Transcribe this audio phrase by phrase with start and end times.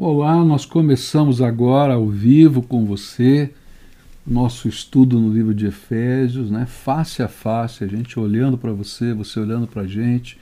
[0.00, 3.50] Olá, nós começamos agora ao vivo com você,
[4.24, 6.66] nosso estudo no livro de Efésios, né?
[6.66, 10.38] face a face, a gente olhando para você, você olhando para a gente,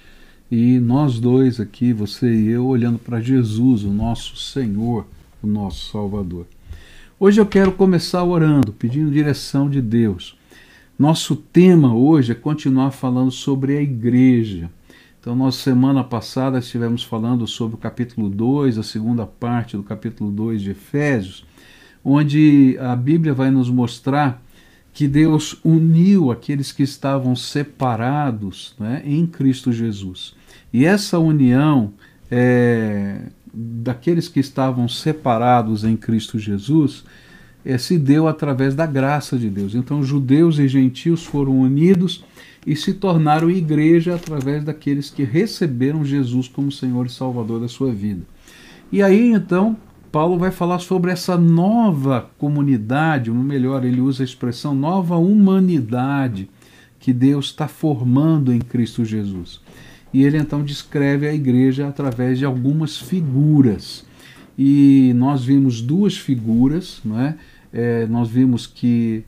[0.51, 5.07] e nós dois aqui, você e eu, olhando para Jesus, o nosso Senhor,
[5.43, 6.47] o nosso Salvador.
[7.19, 10.37] Hoje eu quero começar orando, pedindo direção de Deus.
[10.99, 14.71] Nosso tema hoje é continuar falando sobre a igreja.
[15.27, 20.31] Então, nós semana passada estivemos falando sobre o capítulo 2, a segunda parte do capítulo
[20.31, 21.45] 2 de Efésios,
[22.05, 24.41] onde a Bíblia vai nos mostrar
[24.93, 30.33] que Deus uniu aqueles que estavam separados né, em Cristo Jesus.
[30.73, 31.93] E essa união
[32.31, 33.23] é,
[33.53, 37.03] daqueles que estavam separados em Cristo Jesus
[37.65, 39.75] é, se deu através da graça de Deus.
[39.75, 42.23] Então, judeus e gentios foram unidos
[42.67, 47.93] e se tornaram igreja através daqueles que receberam Jesus como Senhor e Salvador da sua
[47.93, 48.23] vida.
[48.91, 49.77] E aí então
[50.17, 56.49] Paulo vai falar sobre essa nova comunidade, ou melhor, ele usa a expressão nova humanidade
[56.99, 59.61] que Deus está formando em Cristo Jesus.
[60.15, 64.07] E ele então descreve a igreja através de algumas figuras.
[64.59, 67.37] E nós vimos duas figuras, não é?
[67.79, 69.23] É, nós vimos que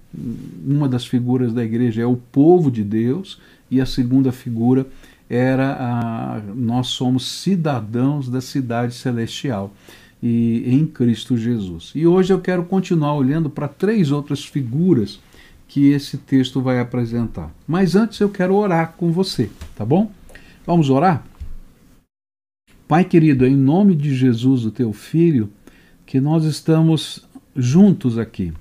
[0.66, 3.38] uma das figuras da igreja é o povo de Deus
[3.70, 4.86] e a segunda figura
[5.28, 9.70] era a, nós somos cidadãos da cidade celestial
[10.22, 11.92] e em Cristo Jesus.
[11.94, 15.20] E hoje eu quero continuar olhando para três outras figuras
[15.68, 17.54] que esse texto vai apresentar.
[17.66, 20.10] Mas antes eu quero orar com você, tá bom?
[20.66, 21.22] Vamos orar?
[22.88, 25.50] Pai querido, em nome de Jesus, o teu filho,
[26.06, 27.27] que nós estamos
[27.58, 28.52] juntos aqui.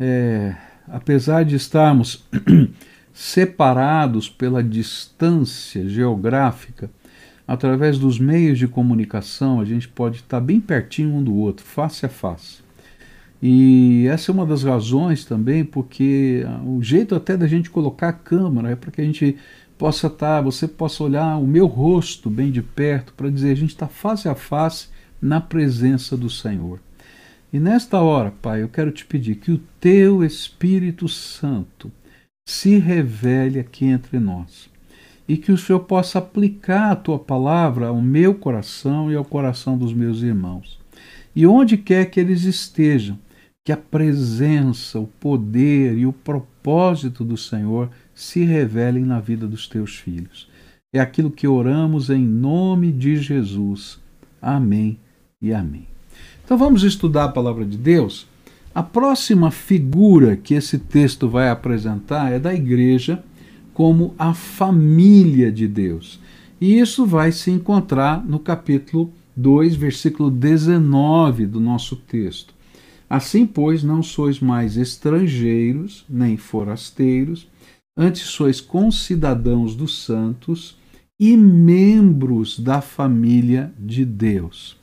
[0.00, 0.54] É,
[0.88, 2.24] apesar de estarmos
[3.14, 6.90] separados pela distância geográfica,
[7.46, 12.04] através dos meios de comunicação, a gente pode estar bem pertinho um do outro, face
[12.04, 12.58] a face.
[13.40, 18.12] E essa é uma das razões também, porque o jeito até da gente colocar a
[18.12, 19.36] câmera é para que a gente
[19.78, 23.70] possa estar, você possa olhar o meu rosto bem de perto, para dizer a gente
[23.70, 24.88] está face a face
[25.22, 26.80] na presença do Senhor.
[27.52, 31.90] E nesta hora, Pai, eu quero te pedir que o teu Espírito Santo
[32.46, 34.70] se revele aqui entre nós
[35.26, 39.76] e que o Senhor possa aplicar a tua palavra ao meu coração e ao coração
[39.76, 40.78] dos meus irmãos.
[41.34, 43.18] E onde quer que eles estejam,
[43.64, 49.68] que a presença, o poder e o propósito do Senhor se revelem na vida dos
[49.68, 50.50] teus filhos.
[50.92, 54.00] É aquilo que oramos em nome de Jesus.
[54.40, 54.98] Amém
[55.40, 55.97] e amém.
[56.48, 58.26] Então vamos estudar a palavra de Deus.
[58.74, 63.22] A próxima figura que esse texto vai apresentar é da igreja
[63.74, 66.18] como a família de Deus.
[66.58, 72.54] E isso vai se encontrar no capítulo 2, versículo 19 do nosso texto.
[73.10, 77.46] Assim, pois, não sois mais estrangeiros, nem forasteiros,
[77.94, 80.78] antes sois concidadãos dos santos
[81.20, 84.77] e membros da família de Deus.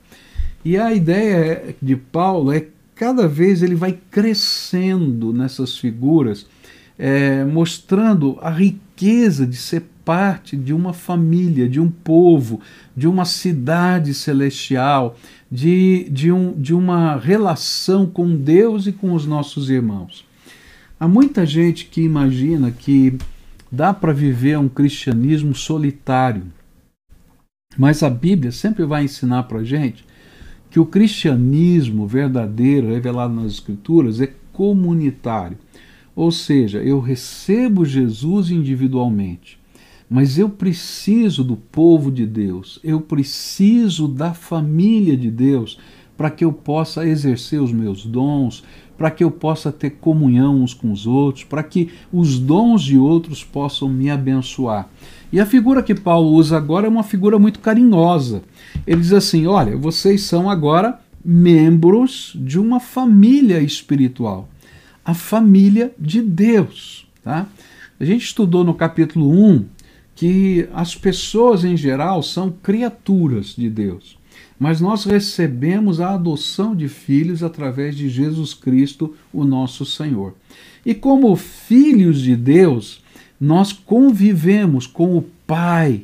[0.65, 2.65] E a ideia de Paulo é
[2.95, 6.47] cada vez ele vai crescendo nessas figuras,
[6.97, 12.61] é, mostrando a riqueza de ser parte de uma família, de um povo,
[12.97, 15.15] de uma cidade celestial,
[15.51, 20.25] de, de, um, de uma relação com Deus e com os nossos irmãos.
[20.99, 23.15] Há muita gente que imagina que
[23.71, 26.43] dá para viver um cristianismo solitário,
[27.77, 30.03] mas a Bíblia sempre vai ensinar para a gente
[30.75, 35.57] que o cristianismo verdadeiro, revelado nas Escrituras, é comunitário.
[36.13, 39.57] Ou seja, eu recebo Jesus individualmente,
[40.09, 45.79] mas eu preciso do povo de Deus, eu preciso da família de Deus
[46.17, 48.61] para que eu possa exercer os meus dons,
[48.97, 52.97] para que eu possa ter comunhão uns com os outros, para que os dons de
[52.97, 54.89] outros possam me abençoar.
[55.31, 58.43] E a figura que Paulo usa agora é uma figura muito carinhosa.
[58.85, 64.47] Ele diz assim: olha, vocês são agora membros de uma família espiritual,
[65.03, 67.07] a família de Deus.
[67.23, 67.47] Tá?
[67.99, 69.65] A gente estudou no capítulo 1
[70.15, 74.17] que as pessoas em geral são criaturas de Deus,
[74.57, 80.33] mas nós recebemos a adoção de filhos através de Jesus Cristo, o nosso Senhor.
[80.85, 83.01] E como filhos de Deus,
[83.39, 86.03] nós convivemos com o Pai,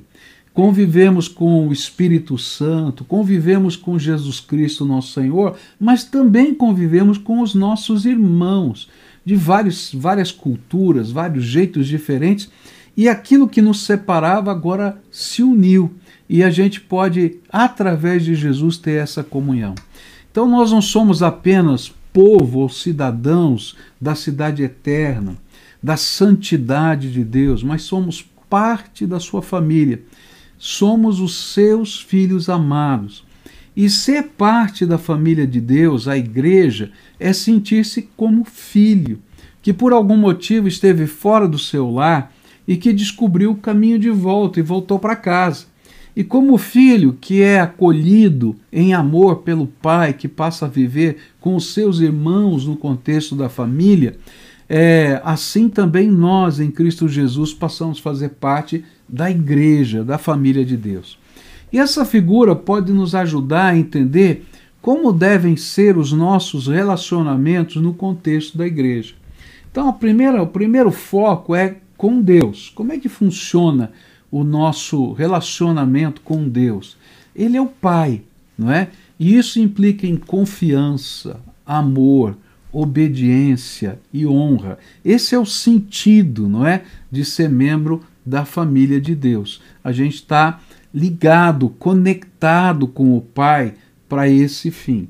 [0.54, 7.42] convivemos com o Espírito Santo, convivemos com Jesus Cristo, nosso Senhor, mas também convivemos com
[7.42, 8.90] os nossos irmãos
[9.24, 12.50] de vários, várias culturas, vários jeitos diferentes,
[12.96, 15.92] e aquilo que nos separava agora se uniu.
[16.30, 19.76] e a gente pode, através de Jesus, ter essa comunhão.
[20.32, 25.36] Então nós não somos apenas povo ou cidadãos da cidade eterna,
[25.82, 30.02] da santidade de Deus, mas somos parte da sua família.
[30.58, 33.24] Somos os seus filhos amados.
[33.76, 39.20] E ser parte da família de Deus, a igreja, é sentir-se como filho,
[39.62, 42.34] que por algum motivo esteve fora do seu lar
[42.68, 45.66] e que descobriu o caminho de volta e voltou para casa.
[46.14, 51.56] E como filho que é acolhido em amor pelo pai, que passa a viver com
[51.56, 54.18] os seus irmãos no contexto da família,
[54.74, 60.64] é, assim também nós, em Cristo Jesus, passamos a fazer parte da igreja, da família
[60.64, 61.20] de Deus.
[61.74, 64.46] E essa figura pode nos ajudar a entender
[64.82, 69.14] como devem ser os nossos relacionamentos no contexto da igreja.
[69.70, 72.72] Então, a primeira, o primeiro foco é com Deus.
[72.74, 73.92] Como é que funciona
[74.32, 76.96] o nosso relacionamento com Deus?
[77.36, 78.22] Ele é o Pai,
[78.58, 78.88] não é?
[79.20, 82.38] E isso implica em confiança, amor,
[82.72, 84.78] obediência e honra.
[85.04, 89.62] Esse é o sentido, não é, de ser membro da família de Deus.
[89.84, 90.60] A gente está
[90.94, 93.74] ligado, conectado com o Pai
[94.08, 95.08] para esse fim.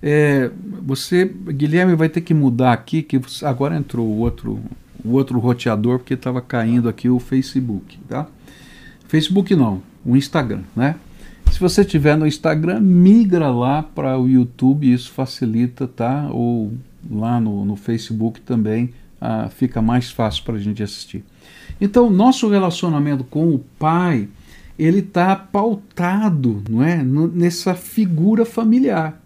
[0.00, 0.50] É,
[0.82, 4.60] você, Guilherme, vai ter que mudar aqui, que agora entrou o outro,
[5.04, 8.28] o outro roteador, porque estava caindo aqui o Facebook, tá?
[9.08, 10.96] Facebook não, o Instagram, né?
[11.50, 16.28] Se você tiver no Instagram, migra lá para o YouTube, isso facilita, tá?
[16.30, 16.72] Ou
[17.10, 18.90] lá no, no Facebook também
[19.20, 21.24] ah, fica mais fácil para a gente assistir.
[21.80, 24.28] Então, nosso relacionamento com o Pai,
[24.78, 29.20] ele está pautado, não é, nessa figura familiar.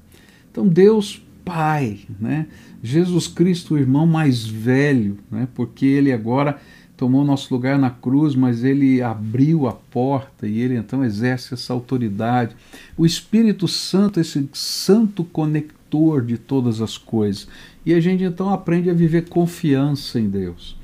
[0.50, 2.46] Então, Deus Pai, né?
[2.82, 5.48] Jesus Cristo, o irmão mais velho, né?
[5.54, 6.58] Porque ele agora
[6.96, 11.72] tomou nosso lugar na cruz, mas ele abriu a porta e ele então exerce essa
[11.72, 12.54] autoridade.
[12.96, 15.81] O Espírito Santo, esse santo conector
[16.24, 17.48] de todas as coisas.
[17.84, 20.76] E a gente então aprende a viver confiança em Deus.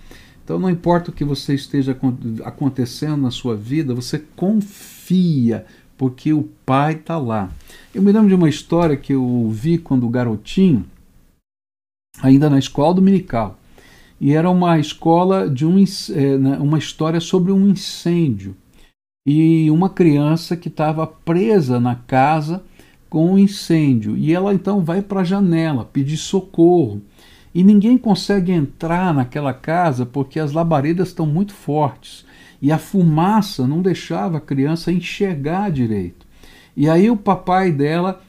[0.45, 1.97] Então não importa o que você esteja
[2.45, 5.67] acontecendo na sua vida, você confia,
[5.97, 7.51] porque o Pai está lá.
[7.95, 10.87] Eu me lembro de uma história que eu ouvi quando garotinho,
[12.23, 13.59] ainda na escola dominical
[14.21, 18.57] e era uma escola de um, é, né, uma história sobre um incêndio
[19.27, 22.63] e uma criança que estava presa na casa
[23.09, 27.01] com um incêndio e ela então vai para a janela pedir socorro
[27.55, 32.25] e ninguém consegue entrar naquela casa porque as labaredas estão muito fortes
[32.61, 36.27] e a fumaça não deixava a criança enxergar direito.
[36.77, 38.21] E aí o papai dela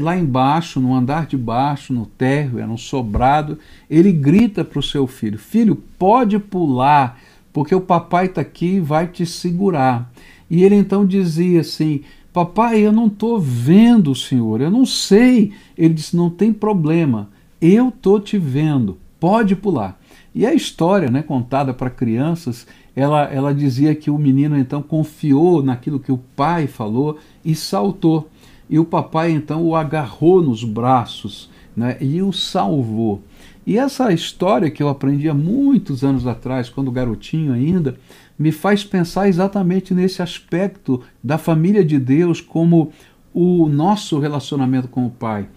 [0.00, 4.82] lá, embaixo, no andar de baixo, no térreo, era um sobrado, ele grita para o
[4.82, 7.18] seu filho: Filho, pode pular,
[7.52, 10.12] porque o papai está aqui e vai te segurar.
[10.50, 12.02] E ele então dizia assim:
[12.34, 15.52] Papai, eu não estou vendo o senhor, eu não sei.
[15.78, 17.28] Ele disse: Não tem problema,
[17.60, 20.00] eu estou te vendo, pode pular.
[20.34, 22.66] E a história né, contada para crianças,
[22.96, 28.28] ela, ela dizia que o menino então confiou naquilo que o pai falou e saltou.
[28.68, 33.22] E o papai então o agarrou nos braços né, e o salvou.
[33.64, 37.96] E essa história que eu aprendi há muitos anos atrás, quando garotinho ainda,
[38.38, 42.92] me faz pensar exatamente nesse aspecto da família de Deus como
[43.32, 45.48] o nosso relacionamento com o Pai.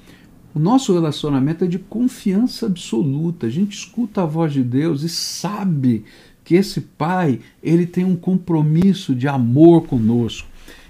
[0.54, 3.46] O nosso relacionamento é de confiança absoluta.
[3.46, 6.04] A gente escuta a voz de Deus e sabe
[6.44, 10.48] que esse Pai, ele tem um compromisso de amor conosco.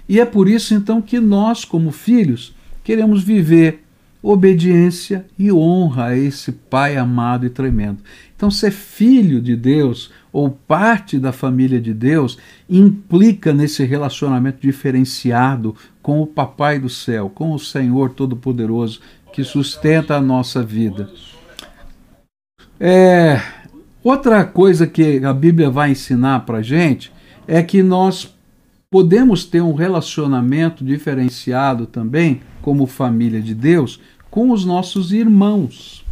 [0.08, 3.84] E é por isso então que nós, como filhos, queremos viver
[4.22, 7.98] obediência e honra a esse Pai amado e tremendo.
[8.34, 15.74] Então, ser filho de Deus ou parte da família de Deus implica nesse relacionamento diferenciado
[16.02, 19.00] com o Papai do céu, com o Senhor Todo-Poderoso
[19.32, 21.10] que sustenta a nossa vida.
[22.80, 23.40] É,
[24.02, 27.12] outra coisa que a Bíblia vai ensinar para gente
[27.46, 28.34] é que nós
[28.90, 36.04] podemos ter um relacionamento diferenciado também, como família de Deus, com os nossos irmãos.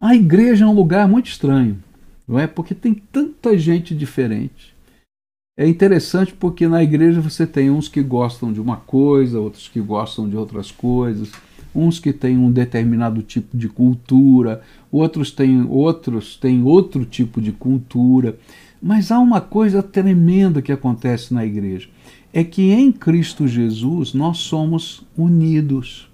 [0.00, 1.78] A igreja é um lugar muito estranho,
[2.32, 2.46] não é?
[2.46, 4.74] Porque tem tanta gente diferente.
[5.54, 9.78] É interessante porque na igreja você tem uns que gostam de uma coisa, outros que
[9.78, 11.30] gostam de outras coisas,
[11.74, 17.52] uns que têm um determinado tipo de cultura, outros têm outros têm outro tipo de
[17.52, 18.38] cultura.
[18.80, 21.90] Mas há uma coisa tremenda que acontece na igreja:
[22.32, 26.10] é que em Cristo Jesus nós somos unidos.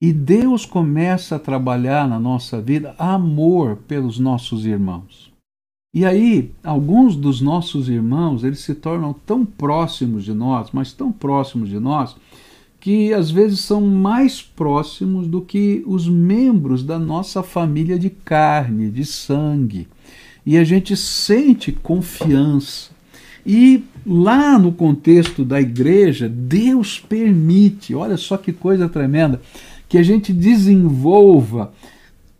[0.00, 5.29] E Deus começa a trabalhar na nossa vida amor pelos nossos irmãos.
[5.92, 11.10] E aí, alguns dos nossos irmãos, eles se tornam tão próximos de nós, mas tão
[11.10, 12.14] próximos de nós,
[12.78, 18.88] que às vezes são mais próximos do que os membros da nossa família de carne,
[18.88, 19.88] de sangue.
[20.46, 22.90] E a gente sente confiança.
[23.44, 29.42] E lá no contexto da igreja, Deus permite, olha só que coisa tremenda,
[29.88, 31.72] que a gente desenvolva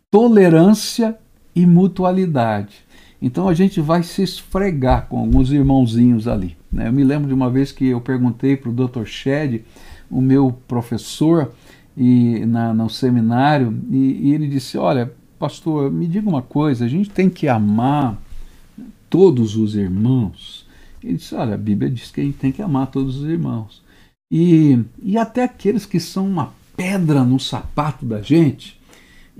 [0.08, 1.16] tolerância
[1.54, 2.88] e mutualidade.
[3.20, 6.56] Então a gente vai se esfregar com alguns irmãozinhos ali.
[6.72, 6.88] Né?
[6.88, 9.04] Eu me lembro de uma vez que eu perguntei para o Dr.
[9.04, 9.64] Shed,
[10.10, 11.52] o meu professor,
[11.96, 16.88] e na, no seminário, e, e ele disse: Olha, pastor, me diga uma coisa, a
[16.88, 18.20] gente tem que amar
[19.08, 20.66] todos os irmãos.
[21.02, 23.82] Ele disse: Olha, a Bíblia diz que a gente tem que amar todos os irmãos.
[24.32, 28.79] E, e até aqueles que são uma pedra no sapato da gente.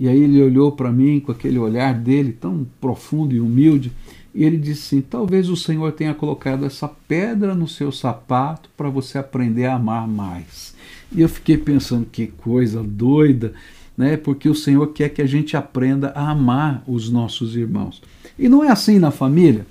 [0.01, 3.93] E aí ele olhou para mim com aquele olhar dele tão profundo e humilde,
[4.35, 8.89] e ele disse assim: Talvez o Senhor tenha colocado essa pedra no seu sapato para
[8.89, 10.75] você aprender a amar mais.
[11.13, 13.53] E eu fiquei pensando: que coisa doida,
[13.95, 14.17] né?
[14.17, 18.01] Porque o Senhor quer que a gente aprenda a amar os nossos irmãos.
[18.39, 19.67] E não é assim na família.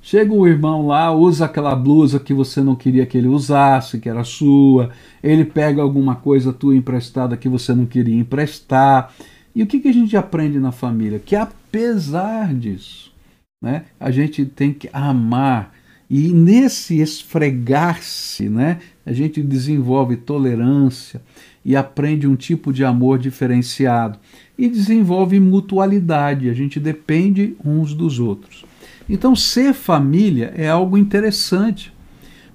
[0.00, 4.08] Chega o irmão lá, usa aquela blusa que você não queria que ele usasse, que
[4.08, 4.88] era sua.
[5.22, 9.12] Ele pega alguma coisa tua emprestada que você não queria emprestar.
[9.56, 11.18] E o que, que a gente aprende na família?
[11.18, 13.10] Que apesar disso,
[13.58, 15.72] né, a gente tem que amar.
[16.10, 21.22] E nesse esfregar-se, né, a gente desenvolve tolerância
[21.64, 24.18] e aprende um tipo de amor diferenciado.
[24.58, 28.62] E desenvolve mutualidade, a gente depende uns dos outros.
[29.08, 31.90] Então, ser família é algo interessante,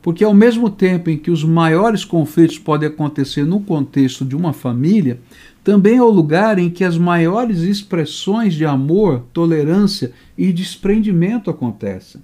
[0.03, 4.53] porque ao mesmo tempo em que os maiores conflitos podem acontecer no contexto de uma
[4.53, 5.20] família,
[5.63, 12.22] também é o lugar em que as maiores expressões de amor, tolerância e desprendimento acontecem.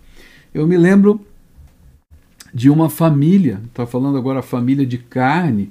[0.54, 1.22] Eu me lembro
[2.54, 5.70] de uma família, está falando agora a família de carne,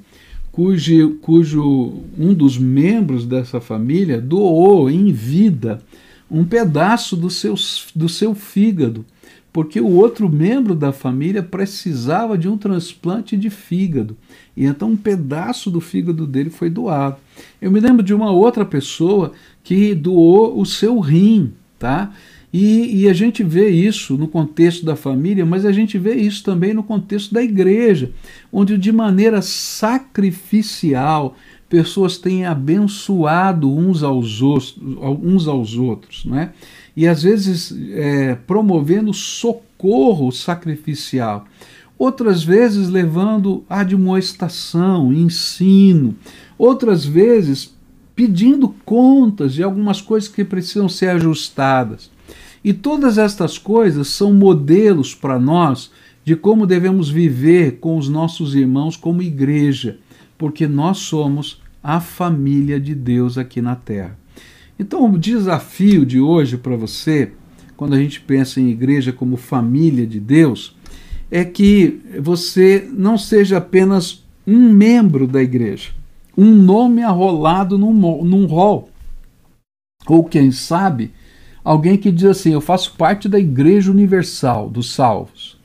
[0.52, 5.82] cujo, cujo um dos membros dessa família doou em vida
[6.30, 7.54] um pedaço do seu,
[7.94, 9.04] do seu fígado,
[9.56, 14.14] porque o outro membro da família precisava de um transplante de fígado.
[14.54, 17.16] E então um pedaço do fígado dele foi doado.
[17.58, 19.32] Eu me lembro de uma outra pessoa
[19.64, 22.12] que doou o seu rim, tá?
[22.52, 26.44] E, e, a gente vê isso no contexto da família, mas a gente vê isso
[26.44, 28.12] também no contexto da igreja,
[28.52, 31.34] onde de maneira sacrificial
[31.66, 36.52] pessoas têm abençoado uns aos, uns aos outros, né?
[36.96, 41.44] E às vezes é, promovendo socorro sacrificial,
[41.98, 46.16] outras vezes levando admoestação, ensino,
[46.56, 47.74] outras vezes
[48.14, 52.10] pedindo contas de algumas coisas que precisam ser ajustadas.
[52.64, 55.90] E todas estas coisas são modelos para nós
[56.24, 59.98] de como devemos viver com os nossos irmãos como igreja
[60.38, 64.18] porque nós somos a família de Deus aqui na terra.
[64.78, 67.33] Então, o desafio de hoje para você,
[67.76, 70.76] quando a gente pensa em igreja como família de Deus,
[71.30, 75.90] é que você não seja apenas um membro da igreja,
[76.37, 77.92] um nome arrolado num,
[78.25, 78.90] num rol.
[80.06, 81.11] Ou quem sabe,
[81.64, 85.56] alguém que diz assim: Eu faço parte da Igreja Universal dos Salvos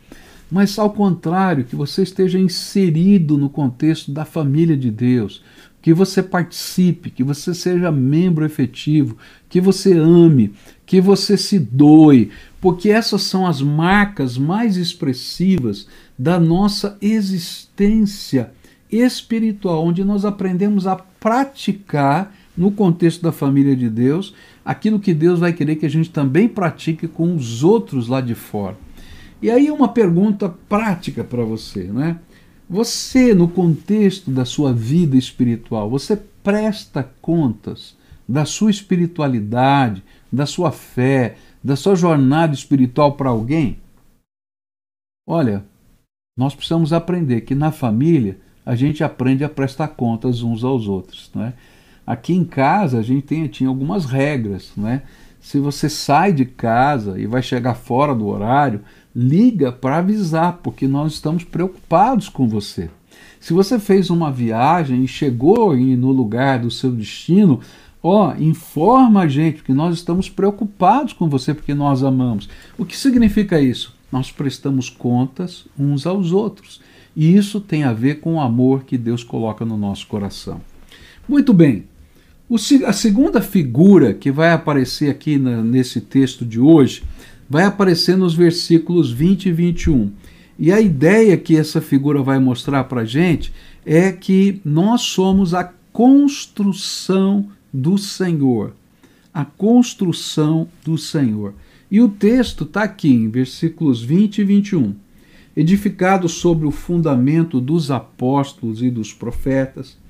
[0.51, 5.41] mas ao contrário, que você esteja inserido no contexto da família de Deus,
[5.81, 9.17] que você participe, que você seja membro efetivo,
[9.49, 10.53] que você ame,
[10.85, 18.51] que você se doe, porque essas são as marcas mais expressivas da nossa existência
[18.91, 25.39] espiritual, onde nós aprendemos a praticar no contexto da família de Deus aquilo que Deus
[25.39, 28.77] vai querer que a gente também pratique com os outros lá de fora.
[29.41, 32.17] E aí uma pergunta prática para você, né?
[32.71, 40.01] Você, no contexto da sua vida espiritual, você presta contas da sua espiritualidade,
[40.31, 43.77] da sua fé, da sua jornada espiritual para alguém?
[45.27, 45.65] Olha,
[46.37, 51.29] nós precisamos aprender que na família a gente aprende a prestar contas uns aos outros.
[51.35, 51.53] Né?
[52.07, 54.71] Aqui em casa a gente tem, tinha algumas regras.
[54.77, 55.03] Né?
[55.41, 58.81] Se você sai de casa e vai chegar fora do horário,
[59.13, 62.89] liga para avisar, porque nós estamos preocupados com você.
[63.39, 67.59] Se você fez uma viagem e chegou no lugar do seu destino,
[68.01, 72.47] ó, informa a gente, que nós estamos preocupados com você, porque nós amamos.
[72.77, 73.95] O que significa isso?
[74.11, 76.81] Nós prestamos contas uns aos outros.
[77.15, 80.61] E isso tem a ver com o amor que Deus coloca no nosso coração.
[81.27, 81.90] Muito bem.
[82.85, 87.01] A segunda figura que vai aparecer aqui na, nesse texto de hoje
[87.49, 90.11] vai aparecer nos versículos 20 e 21.
[90.59, 93.53] E a ideia que essa figura vai mostrar para a gente
[93.85, 98.73] é que nós somos a construção do Senhor.
[99.33, 101.53] A construção do Senhor.
[101.89, 104.93] E o texto está aqui em versículos 20 e 21.
[105.55, 110.00] Edificado sobre o fundamento dos apóstolos e dos profetas,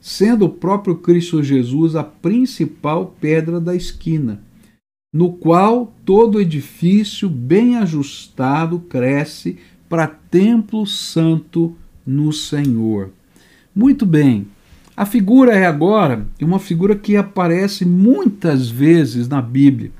[0.00, 4.40] sendo o próprio Cristo Jesus a principal pedra da esquina,
[5.12, 11.76] no qual todo edifício bem ajustado cresce para templo santo
[12.06, 13.10] no Senhor.
[13.74, 14.46] Muito bem.
[14.96, 19.90] A figura é agora uma figura que aparece muitas vezes na Bíblia.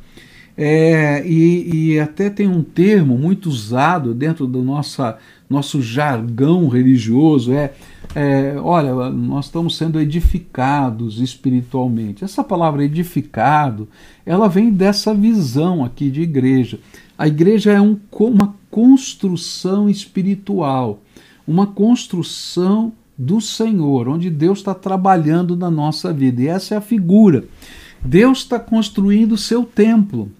[0.57, 5.17] É, e, e, até tem um termo muito usado dentro do nossa,
[5.51, 7.73] nosso jargão religioso: é,
[8.15, 12.23] é, olha, nós estamos sendo edificados espiritualmente.
[12.23, 13.89] Essa palavra edificado,
[14.25, 16.79] ela vem dessa visão aqui de igreja.
[17.19, 21.03] A igreja é um, uma construção espiritual,
[21.47, 26.41] uma construção do Senhor, onde Deus está trabalhando na nossa vida.
[26.41, 27.45] E essa é a figura.
[28.03, 30.31] Deus está construindo o seu templo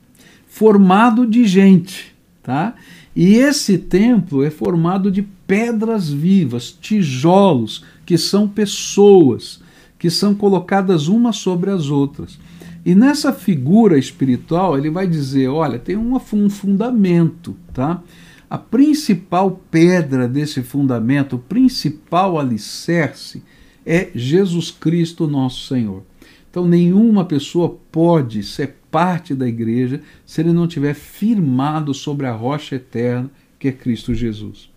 [0.47, 2.75] formado de gente, tá?
[3.15, 9.61] E esse templo é formado de pedras vivas, tijolos, que são pessoas,
[9.99, 12.39] que são colocadas umas sobre as outras.
[12.85, 18.03] E nessa figura espiritual, ele vai dizer: olha, tem um fundamento, tá?
[18.49, 23.43] A principal pedra desse fundamento, o principal alicerce,
[23.85, 26.03] é Jesus Cristo, nosso Senhor.
[26.51, 32.33] Então, nenhuma pessoa pode ser parte da igreja se ele não tiver firmado sobre a
[32.33, 34.69] rocha eterna que é Cristo Jesus.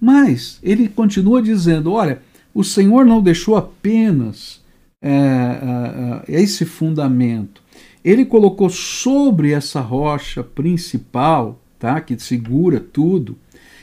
[0.00, 2.22] Mas ele continua dizendo: olha,
[2.54, 4.62] o Senhor não deixou apenas
[5.02, 5.10] é,
[6.28, 7.62] é, esse fundamento,
[8.04, 13.36] ele colocou sobre essa rocha principal, tá, que segura tudo,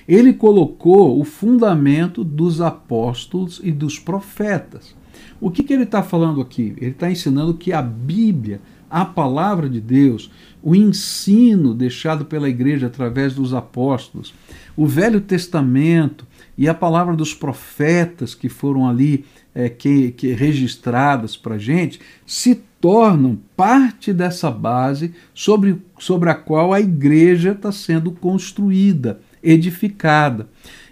[0.07, 4.95] ele colocou o fundamento dos apóstolos e dos profetas.
[5.43, 6.73] O que, que ele está falando aqui?
[6.77, 12.87] Ele está ensinando que a Bíblia a palavra de Deus, o ensino deixado pela igreja
[12.87, 14.33] através dos apóstolos,
[14.77, 16.25] o Velho Testamento
[16.55, 21.99] e a palavra dos profetas que foram ali é, que, que registradas para a gente,
[22.25, 30.47] se tornam parte dessa base sobre, sobre a qual a igreja está sendo construída, edificada.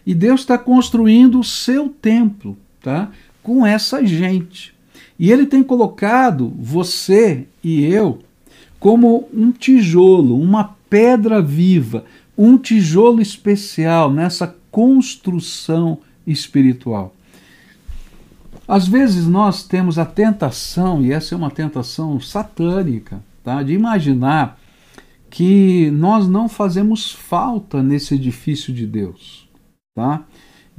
[0.05, 3.11] E Deus está construindo o seu templo tá?
[3.41, 4.73] Com essa gente.
[5.17, 8.19] E ele tem colocado você e eu
[8.81, 12.03] como um tijolo, uma pedra viva,
[12.35, 17.13] um tijolo especial nessa construção espiritual.
[18.67, 23.61] Às vezes nós temos a tentação, e essa é uma tentação satânica, tá?
[23.61, 24.59] de imaginar
[25.29, 29.47] que nós não fazemos falta nesse edifício de Deus.
[29.93, 30.23] Tá?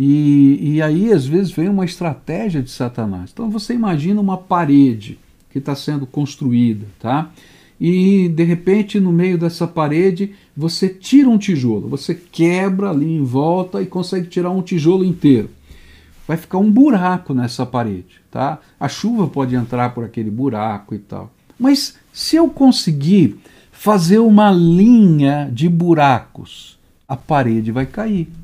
[0.04, 3.30] E, e aí, às vezes, vem uma estratégia de Satanás.
[3.32, 5.16] Então, você imagina uma parede
[5.48, 7.30] que está sendo construída, tá?
[7.80, 13.22] E, de repente, no meio dessa parede, você tira um tijolo, você quebra ali em
[13.22, 15.48] volta e consegue tirar um tijolo inteiro.
[16.26, 18.58] Vai ficar um buraco nessa parede, tá?
[18.80, 21.32] A chuva pode entrar por aquele buraco e tal.
[21.56, 23.38] Mas se eu conseguir
[23.70, 28.41] fazer uma linha de buracos, a parede vai cair.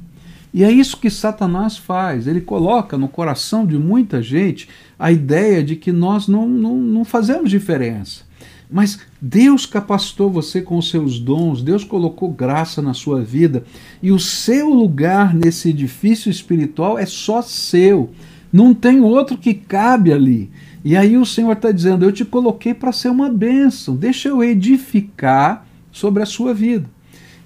[0.53, 2.27] E é isso que Satanás faz.
[2.27, 7.05] Ele coloca no coração de muita gente a ideia de que nós não, não, não
[7.05, 8.27] fazemos diferença.
[8.71, 13.65] Mas Deus capacitou você com os seus dons, Deus colocou graça na sua vida,
[14.03, 18.11] e o seu lugar nesse edifício espiritual é só seu.
[18.53, 20.51] Não tem outro que cabe ali.
[20.85, 24.45] E aí o Senhor está dizendo: Eu te coloquei para ser uma bênção, deixa eu
[24.45, 26.89] edificar sobre a sua vida.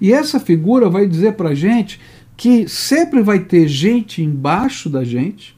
[0.00, 2.00] E essa figura vai dizer para a gente
[2.42, 5.56] que sempre vai ter gente embaixo da gente.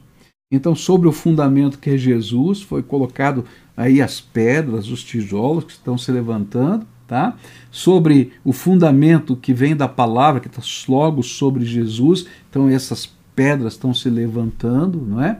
[0.51, 3.43] Então, sobre o fundamento que é Jesus, foi colocado
[3.75, 7.35] aí as pedras, os tijolos que estão se levantando, tá?
[7.71, 13.73] Sobre o fundamento que vem da palavra, que está logo sobre Jesus, então essas pedras
[13.73, 15.39] estão se levantando, não é?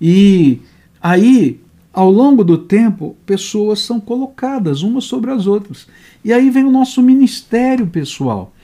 [0.00, 0.60] E
[0.98, 1.60] aí,
[1.92, 5.86] ao longo do tempo, pessoas são colocadas umas sobre as outras.
[6.24, 8.54] E aí vem o nosso ministério pessoal.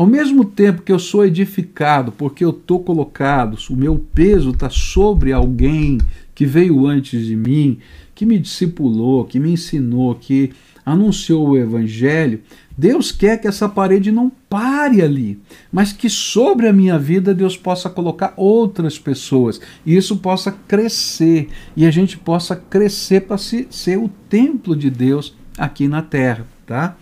[0.00, 4.70] Ao mesmo tempo que eu sou edificado, porque eu estou colocado, o meu peso está
[4.70, 5.98] sobre alguém
[6.34, 7.76] que veio antes de mim,
[8.14, 10.52] que me discipulou, que me ensinou, que
[10.86, 12.40] anunciou o Evangelho,
[12.78, 15.38] Deus quer que essa parede não pare ali,
[15.70, 21.50] mas que sobre a minha vida Deus possa colocar outras pessoas e isso possa crescer
[21.76, 26.96] e a gente possa crescer para ser o templo de Deus aqui na terra, tá?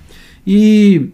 [0.44, 1.12] E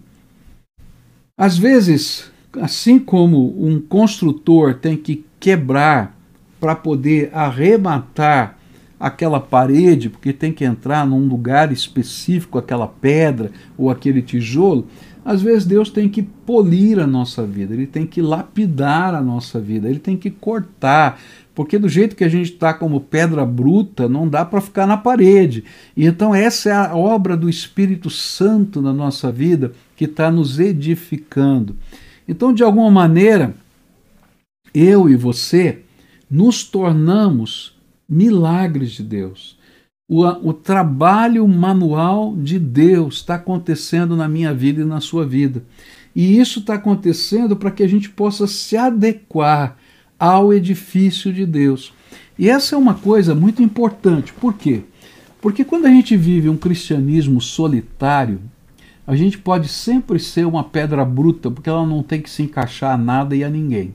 [1.37, 6.17] Às vezes, assim como um construtor tem que quebrar
[6.61, 8.57] para poder arrematar
[9.01, 14.87] aquela parede, porque tem que entrar num lugar específico, aquela pedra ou aquele tijolo,
[15.25, 19.59] às vezes Deus tem que polir a nossa vida, Ele tem que lapidar a nossa
[19.59, 21.21] vida, Ele tem que cortar,
[21.53, 24.97] porque do jeito que a gente está como pedra bruta, não dá para ficar na
[24.97, 25.65] parede.
[25.97, 30.59] E então essa é a obra do Espírito Santo na nossa vida que está nos
[30.59, 31.77] edificando.
[32.27, 33.55] Então, de alguma maneira,
[34.73, 35.81] eu e você
[36.31, 37.77] nos tornamos
[38.09, 39.59] milagres de Deus.
[40.09, 45.63] O, o trabalho manual de Deus está acontecendo na minha vida e na sua vida.
[46.15, 49.77] E isso está acontecendo para que a gente possa se adequar
[50.19, 51.93] ao edifício de Deus.
[52.39, 54.33] E essa é uma coisa muito importante.
[54.33, 54.83] Por quê?
[55.41, 58.41] Porque quando a gente vive um cristianismo solitário,
[59.07, 62.95] a gente pode sempre ser uma pedra bruta, porque ela não tem que se encaixar
[62.95, 63.95] a nada e a ninguém.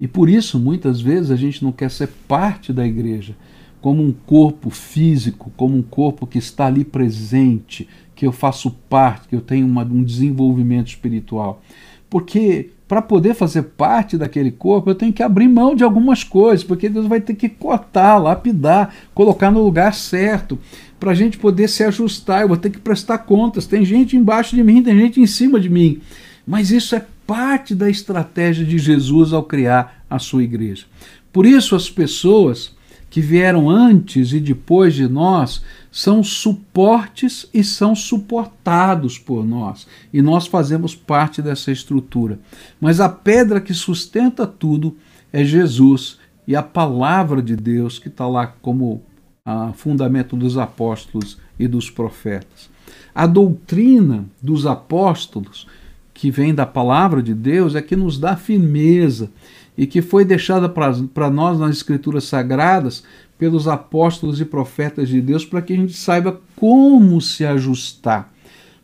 [0.00, 3.36] E por isso, muitas vezes, a gente não quer ser parte da igreja,
[3.82, 9.28] como um corpo físico, como um corpo que está ali presente, que eu faço parte,
[9.28, 11.62] que eu tenho uma, um desenvolvimento espiritual.
[12.08, 16.64] Porque para poder fazer parte daquele corpo, eu tenho que abrir mão de algumas coisas,
[16.64, 20.58] porque Deus vai ter que cortar, lapidar, colocar no lugar certo,
[21.00, 22.42] para a gente poder se ajustar.
[22.42, 23.66] Eu vou ter que prestar contas.
[23.66, 26.00] Tem gente embaixo de mim, tem gente em cima de mim.
[26.46, 30.84] Mas isso é parte da estratégia de Jesus ao criar a sua igreja.
[31.32, 32.76] Por isso, as pessoas
[33.08, 39.86] que vieram antes e depois de nós são suportes e são suportados por nós.
[40.12, 42.38] E nós fazemos parte dessa estrutura.
[42.80, 44.96] Mas a pedra que sustenta tudo
[45.32, 49.02] é Jesus e a palavra de Deus que está lá como
[49.44, 52.70] a fundamento dos apóstolos e dos profetas.
[53.14, 55.66] A doutrina dos apóstolos
[56.14, 59.30] que vem da palavra de Deus é que nos dá firmeza
[59.76, 63.02] e que foi deixada para nós nas Escrituras Sagradas
[63.38, 68.30] pelos apóstolos e profetas de Deus para que a gente saiba como se ajustar.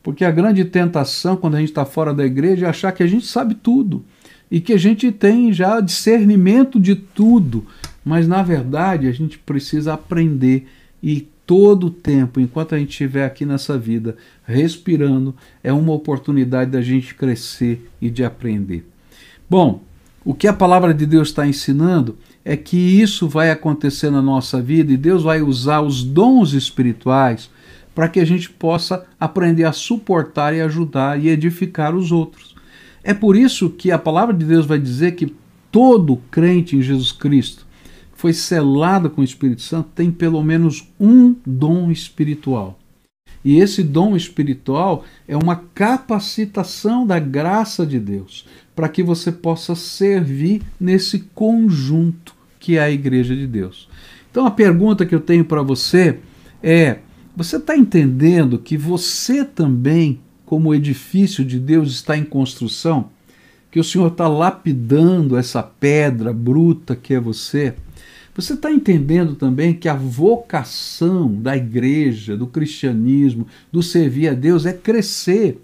[0.03, 3.07] Porque a grande tentação quando a gente está fora da igreja é achar que a
[3.07, 4.05] gente sabe tudo
[4.51, 7.67] e que a gente tem já discernimento de tudo,
[8.07, 10.69] mas na verdade a gente precisa aprender
[11.03, 16.71] e todo o tempo, enquanto a gente estiver aqui nessa vida, respirando, é uma oportunidade
[16.71, 18.87] da gente crescer e de aprender.
[19.51, 19.83] Bom,
[20.25, 24.63] o que a palavra de Deus está ensinando é que isso vai acontecer na nossa
[24.63, 27.51] vida e Deus vai usar os dons espirituais
[27.93, 32.55] para que a gente possa aprender a suportar e ajudar e edificar os outros.
[33.03, 35.35] É por isso que a palavra de Deus vai dizer que
[35.73, 37.66] todo crente em Jesus Cristo
[38.17, 42.79] foi selada com o Espírito Santo tem pelo menos um dom espiritual.
[43.45, 49.75] E esse dom espiritual é uma capacitação da graça de Deus para que você possa
[49.77, 53.89] servir nesse conjunto que é a Igreja de Deus.
[54.31, 56.19] Então a pergunta que eu tenho para você
[56.63, 56.99] é:
[57.37, 63.11] você está entendendo que você também, como edifício de Deus, está em construção?
[63.71, 67.75] Que o Senhor está lapidando essa pedra bruta que é você?
[68.37, 74.67] Você está entendendo também que a vocação da igreja, do cristianismo, do servir a Deus
[74.67, 75.59] é crescer.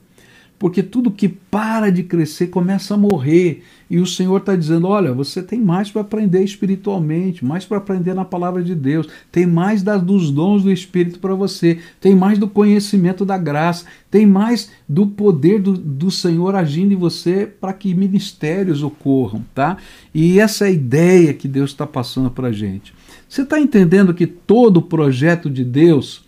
[0.58, 3.62] Porque tudo que para de crescer começa a morrer.
[3.92, 8.14] E o Senhor está dizendo: olha, você tem mais para aprender espiritualmente, mais para aprender
[8.14, 12.38] na palavra de Deus, tem mais das, dos dons do Espírito para você, tem mais
[12.38, 17.74] do conhecimento da graça, tem mais do poder do, do Senhor agindo em você para
[17.74, 19.76] que ministérios ocorram, tá?
[20.14, 22.94] E essa é a ideia que Deus está passando para a gente.
[23.28, 26.24] Você está entendendo que todo o projeto de Deus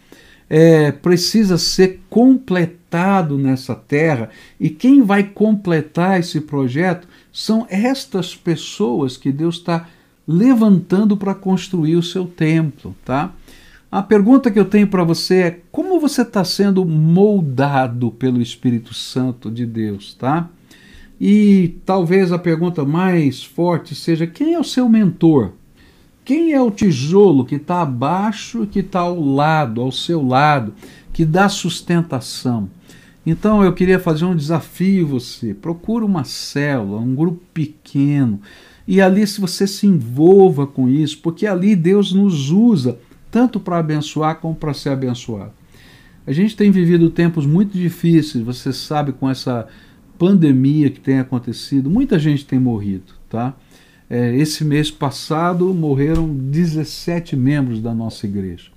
[0.48, 4.30] é, precisa ser completado nessa terra
[4.60, 9.88] e quem vai completar esse projeto são estas pessoas que Deus está
[10.26, 13.32] levantando para construir o seu templo, tá?
[13.90, 18.92] A pergunta que eu tenho para você é como você está sendo moldado pelo Espírito
[18.92, 20.48] Santo de Deus, tá?
[21.20, 25.52] E talvez a pergunta mais forte seja quem é o seu mentor?
[26.24, 30.72] Quem é o tijolo que está abaixo e que está ao lado, ao seu lado,
[31.12, 32.70] que dá sustentação?
[33.26, 35.52] Então eu queria fazer um desafio você.
[35.52, 38.40] Procure uma célula, um grupo pequeno.
[38.86, 42.98] E ali se você se envolva com isso, porque ali Deus nos usa
[43.30, 45.52] tanto para abençoar como para ser abençoado.
[46.26, 49.66] A gente tem vivido tempos muito difíceis, você sabe, com essa
[50.18, 53.54] pandemia que tem acontecido, muita gente tem morrido, tá?
[54.08, 58.70] É, esse mês passado morreram 17 membros da nossa igreja,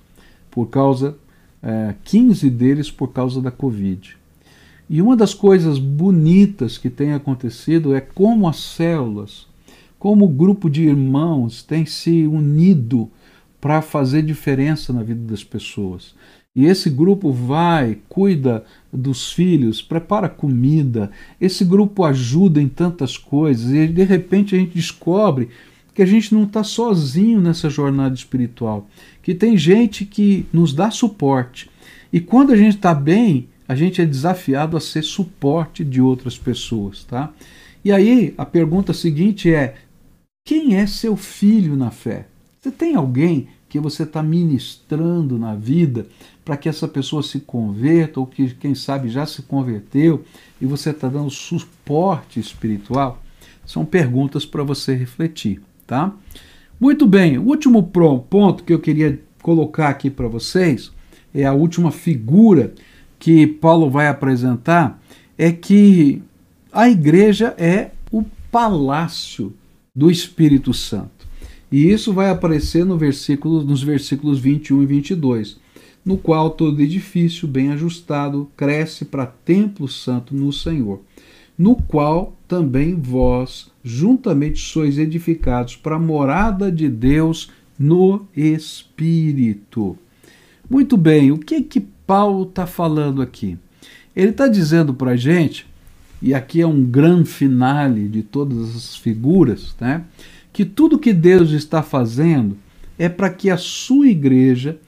[0.50, 1.18] por causa,
[1.62, 4.16] é, 15 deles por causa da Covid.
[4.90, 9.46] E uma das coisas bonitas que tem acontecido é como as células,
[10.00, 13.10] como o grupo de irmãos tem se unido
[13.60, 16.16] para fazer diferença na vida das pessoas.
[16.56, 18.64] E esse grupo vai, cuida
[18.98, 24.74] dos filhos, prepara comida, esse grupo ajuda em tantas coisas, e de repente a gente
[24.76, 25.50] descobre
[25.94, 28.88] que a gente não está sozinho nessa jornada espiritual,
[29.22, 31.70] que tem gente que nos dá suporte.
[32.12, 36.38] E quando a gente está bem, a gente é desafiado a ser suporte de outras
[36.38, 37.34] pessoas, tá?
[37.84, 39.76] E aí a pergunta seguinte é:
[40.46, 42.28] quem é seu filho na fé?
[42.60, 46.08] Você tem alguém que você está ministrando na vida
[46.48, 50.24] para que essa pessoa se converta, ou que, quem sabe, já se converteu
[50.62, 53.22] e você está dando suporte espiritual?
[53.66, 56.14] São perguntas para você refletir, tá?
[56.80, 60.90] Muito bem, o último ponto que eu queria colocar aqui para vocês
[61.36, 62.74] é a última figura
[63.20, 65.04] que Paulo vai apresentar
[65.38, 66.24] é que
[66.72, 69.54] a igreja é o palácio
[69.94, 71.28] do Espírito Santo.
[71.70, 75.67] E isso vai aparecer no versículo, nos versículos 21 e 22
[76.08, 81.02] no qual todo edifício bem ajustado cresce para templo santo no Senhor,
[81.58, 89.98] no qual também vós juntamente sois edificados para a morada de Deus no Espírito.
[90.70, 93.58] Muito bem, o que que Paulo está falando aqui?
[94.16, 95.68] Ele está dizendo para a gente,
[96.22, 100.06] e aqui é um grande finale de todas as figuras, né,
[100.54, 102.58] que tudo que Deus está fazendo
[102.98, 104.80] é para que a sua igreja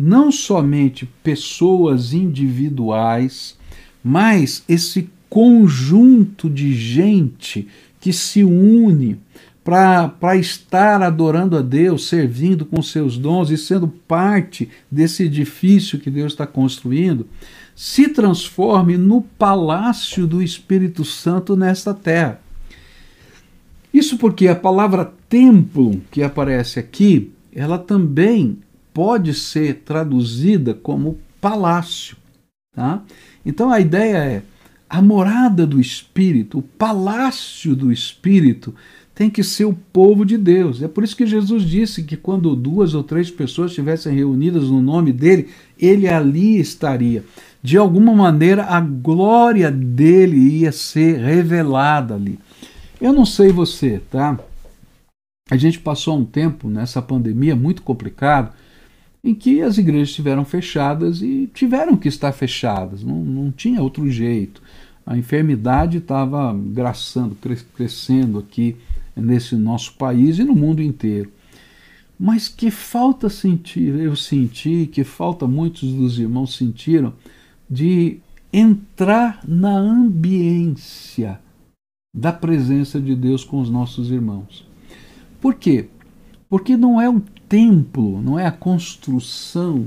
[0.00, 3.58] não somente pessoas individuais,
[4.02, 7.66] mas esse conjunto de gente
[8.00, 9.18] que se une
[9.64, 16.10] para estar adorando a Deus, servindo com seus dons e sendo parte desse edifício que
[16.10, 17.26] Deus está construindo,
[17.74, 22.40] se transforme no palácio do Espírito Santo nesta terra.
[23.92, 28.58] Isso porque a palavra templo que aparece aqui, ela também
[28.98, 32.16] pode ser traduzida como palácio.
[32.74, 33.00] Tá?
[33.46, 34.42] Então a ideia é
[34.90, 38.74] a morada do Espírito, o palácio do Espírito,
[39.14, 40.82] tem que ser o povo de Deus.
[40.82, 44.82] É por isso que Jesus disse que quando duas ou três pessoas estivessem reunidas no
[44.82, 47.24] nome dele, ele ali estaria.
[47.62, 52.36] De alguma maneira, a glória dele ia ser revelada ali.
[53.00, 54.36] Eu não sei você, tá?
[55.48, 58.52] A gente passou um tempo nessa pandemia muito complicado
[59.28, 64.10] em que as igrejas estiveram fechadas e tiveram que estar fechadas, não, não tinha outro
[64.10, 64.62] jeito.
[65.04, 67.36] A enfermidade estava graçando,
[67.76, 68.74] crescendo aqui
[69.14, 71.30] nesse nosso país e no mundo inteiro.
[72.18, 77.12] Mas que falta sentir, eu senti, que falta muitos dos irmãos sentiram,
[77.68, 81.38] de entrar na ambiência
[82.16, 84.66] da presença de Deus com os nossos irmãos.
[85.38, 85.86] Por quê?
[86.48, 89.86] Porque não é um templo, não é a construção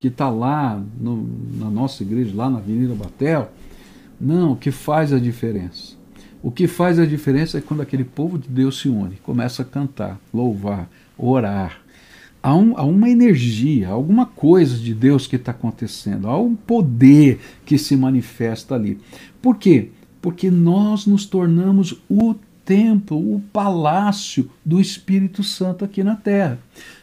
[0.00, 3.50] que está lá no, na nossa igreja, lá na Avenida Batel.
[4.20, 5.94] Não, o que faz a diferença.
[6.42, 9.64] O que faz a diferença é quando aquele povo de Deus se une, começa a
[9.64, 11.80] cantar, louvar, orar.
[12.42, 17.38] Há, um, há uma energia, alguma coisa de Deus que está acontecendo, há um poder
[17.64, 18.98] que se manifesta ali.
[19.40, 19.90] Por quê?
[20.20, 26.58] Porque nós nos tornamos o templo, o palácio do Espírito Santo aqui na terra.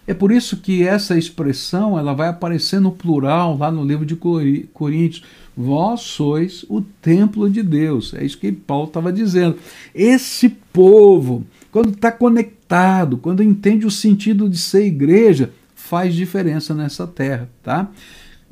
[0.07, 4.15] É por isso que essa expressão ela vai aparecer no plural lá no livro de
[4.15, 5.23] Coríntios.
[5.55, 8.13] Vós sois o templo de Deus.
[8.13, 9.57] É isso que Paulo estava dizendo.
[9.93, 17.05] Esse povo, quando está conectado, quando entende o sentido de ser igreja, faz diferença nessa
[17.05, 17.89] terra, tá?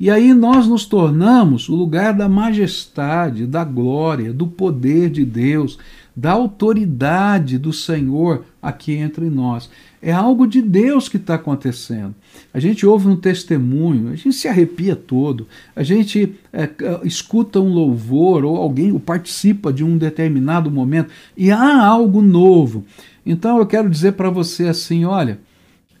[0.00, 5.76] E aí nós nos tornamos o lugar da majestade, da glória, do poder de Deus,
[6.18, 9.70] da autoridade do Senhor aqui entre nós.
[10.02, 12.12] É algo de Deus que está acontecendo.
[12.52, 16.68] A gente ouve um testemunho, a gente se arrepia todo, a gente é,
[17.04, 22.84] escuta um louvor ou alguém participa de um determinado momento e há algo novo.
[23.24, 25.38] Então eu quero dizer para você assim: olha,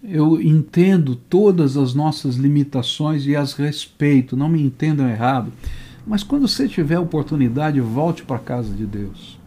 [0.02, 5.52] eu entendo todas as nossas limitações e as respeito, não me entendam errado.
[6.04, 9.37] Mas quando você tiver oportunidade, volte para a casa de Deus.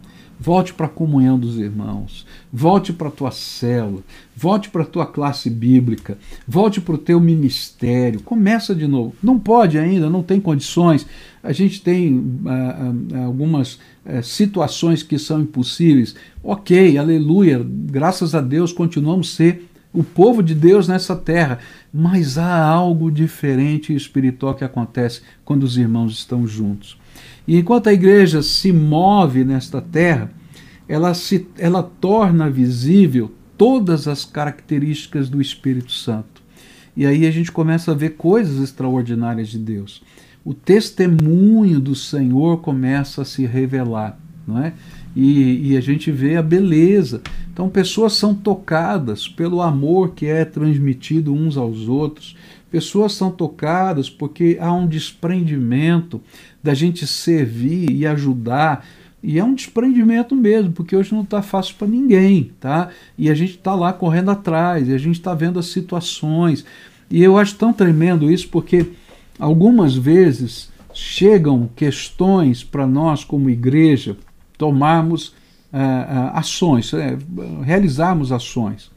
[0.43, 4.01] Volte para a comunhão dos irmãos, volte para a tua célula,
[4.35, 9.13] volte para a tua classe bíblica, volte para o teu ministério, começa de novo.
[9.21, 11.05] Não pode ainda, não tem condições.
[11.43, 16.15] A gente tem ah, ah, algumas ah, situações que são impossíveis.
[16.43, 21.59] Ok, aleluia, graças a Deus continuamos ser o povo de Deus nessa terra,
[21.93, 26.97] mas há algo diferente espiritual que acontece quando os irmãos estão juntos.
[27.51, 30.31] E enquanto a igreja se move nesta terra,
[30.87, 36.41] ela, se, ela torna visível todas as características do Espírito Santo.
[36.95, 40.01] E aí a gente começa a ver coisas extraordinárias de Deus.
[40.45, 44.71] O testemunho do Senhor começa a se revelar, não é?
[45.13, 47.21] E, e, a gente vê a beleza.
[47.51, 52.33] Então, pessoas são tocadas pelo amor que é transmitido uns aos outros.
[52.71, 56.21] Pessoas são tocadas porque há um desprendimento
[56.63, 58.85] da gente servir e ajudar.
[59.21, 62.89] E é um desprendimento mesmo, porque hoje não está fácil para ninguém, tá?
[63.17, 66.65] E a gente está lá correndo atrás, e a gente está vendo as situações.
[67.09, 68.93] E eu acho tão tremendo isso, porque
[69.37, 74.17] algumas vezes chegam questões para nós como igreja
[74.57, 76.97] tomarmos uh, uh, ações, uh,
[77.63, 78.91] realizarmos ações.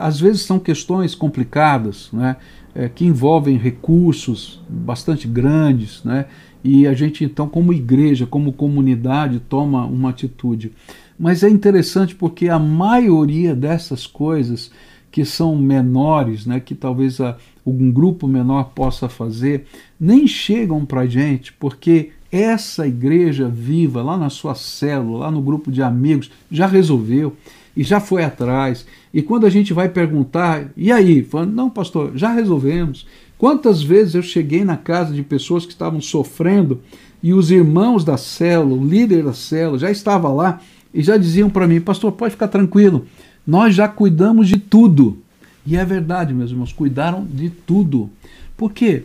[0.00, 2.36] Às vezes são questões complicadas, né,
[2.74, 6.26] é, que envolvem recursos bastante grandes, né,
[6.62, 10.72] e a gente então, como igreja, como comunidade, toma uma atitude.
[11.18, 14.70] Mas é interessante porque a maioria dessas coisas
[15.10, 19.66] que são menores, né, que talvez a, um grupo menor possa fazer,
[19.98, 25.42] nem chegam para a gente, porque essa igreja viva, lá na sua célula, lá no
[25.42, 27.36] grupo de amigos, já resolveu
[27.76, 28.86] e já foi atrás.
[29.12, 31.22] E quando a gente vai perguntar, e aí?
[31.22, 33.06] Falando, não, pastor, já resolvemos.
[33.38, 36.80] Quantas vezes eu cheguei na casa de pessoas que estavam sofrendo
[37.22, 40.60] e os irmãos da célula, o líder da célula, já estava lá
[40.92, 43.06] e já diziam para mim, pastor, pode ficar tranquilo,
[43.46, 45.18] nós já cuidamos de tudo.
[45.66, 48.10] E é verdade, meus irmãos, cuidaram de tudo.
[48.56, 49.04] Por quê?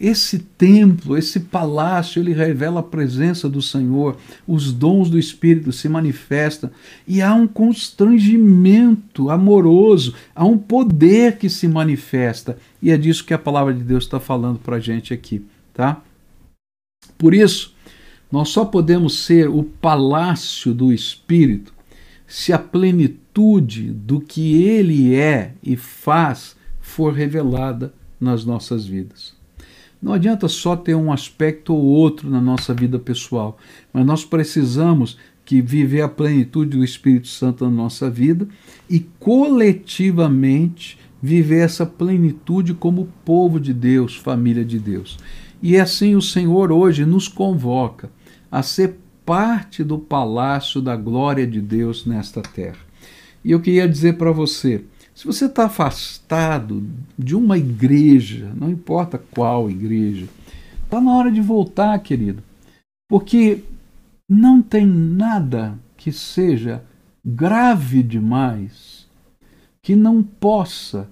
[0.00, 5.88] esse templo, esse palácio, ele revela a presença do Senhor, os dons do Espírito se
[5.88, 6.70] manifestam
[7.06, 13.32] e há um constrangimento amoroso, há um poder que se manifesta e é disso que
[13.32, 16.02] a palavra de Deus está falando para a gente aqui, tá?
[17.16, 17.74] Por isso,
[18.30, 21.72] nós só podemos ser o palácio do Espírito
[22.26, 29.34] se a plenitude do que Ele é e faz for revelada nas nossas vidas.
[30.00, 33.58] Não adianta só ter um aspecto ou outro na nossa vida pessoal,
[33.92, 38.48] mas nós precisamos que viver a plenitude do Espírito Santo na nossa vida
[38.88, 45.18] e coletivamente viver essa plenitude como povo de Deus, família de Deus.
[45.62, 48.10] E assim o Senhor hoje nos convoca
[48.50, 52.78] a ser parte do palácio da glória de Deus nesta terra.
[53.44, 56.82] E eu queria dizer para você, se você está afastado
[57.18, 60.26] de uma igreja, não importa qual igreja,
[60.84, 62.42] está na hora de voltar, querido.
[63.08, 63.62] Porque
[64.28, 66.82] não tem nada que seja
[67.24, 69.06] grave demais
[69.82, 71.08] que não possa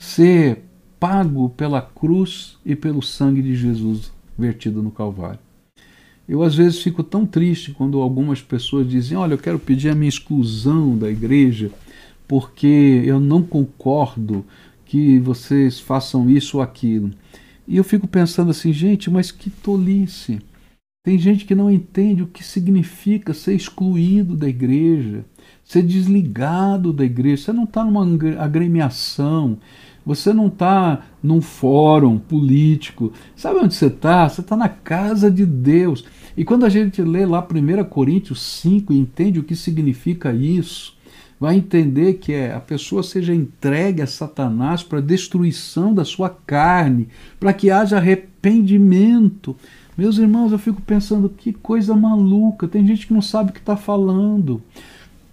[0.00, 0.62] ser
[0.98, 5.40] pago pela cruz e pelo sangue de Jesus vertido no Calvário.
[6.28, 9.94] Eu às vezes fico tão triste quando algumas pessoas dizem: Olha, eu quero pedir a
[9.94, 11.70] minha exclusão da igreja
[12.26, 14.44] porque eu não concordo
[14.84, 17.10] que vocês façam isso ou aquilo.
[17.66, 20.38] E eu fico pensando assim, gente, mas que tolice.
[21.04, 25.24] Tem gente que não entende o que significa ser excluído da igreja,
[25.64, 27.44] ser desligado da igreja.
[27.44, 28.04] Você não está numa
[28.38, 29.58] agremiação,
[30.04, 33.12] você não está num fórum político.
[33.36, 34.28] Sabe onde você está?
[34.28, 36.04] Você está na casa de Deus.
[36.36, 40.95] E quando a gente lê lá 1 Coríntios 5 e entende o que significa isso,
[41.38, 47.08] vai entender que é a pessoa seja entregue a Satanás para destruição da sua carne,
[47.38, 49.54] para que haja arrependimento.
[49.96, 53.60] Meus irmãos, eu fico pensando que coisa maluca, tem gente que não sabe o que
[53.60, 54.62] está falando.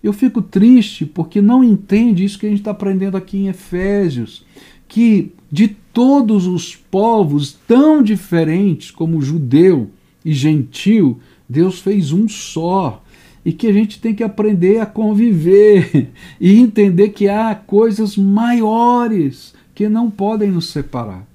[0.03, 4.45] Eu fico triste porque não entende isso que a gente está aprendendo aqui em Efésios,
[4.87, 9.91] que de todos os povos tão diferentes como judeu
[10.25, 13.02] e gentil, Deus fez um só
[13.45, 19.53] e que a gente tem que aprender a conviver e entender que há coisas maiores
[19.75, 21.25] que não podem nos separar.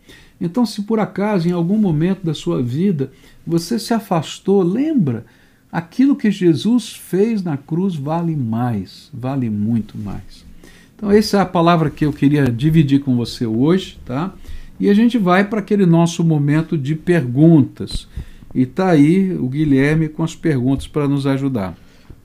[0.41, 3.11] Então, se por acaso em algum momento da sua vida
[3.47, 5.27] você se afastou, lembra,
[5.71, 10.47] aquilo que Jesus fez na cruz vale mais, vale muito mais.
[10.95, 14.35] Então, essa é a palavra que eu queria dividir com você hoje, tá?
[14.81, 18.09] E a gente vai para aquele nosso momento de perguntas.
[18.55, 21.77] E tá aí o Guilherme com as perguntas para nos ajudar.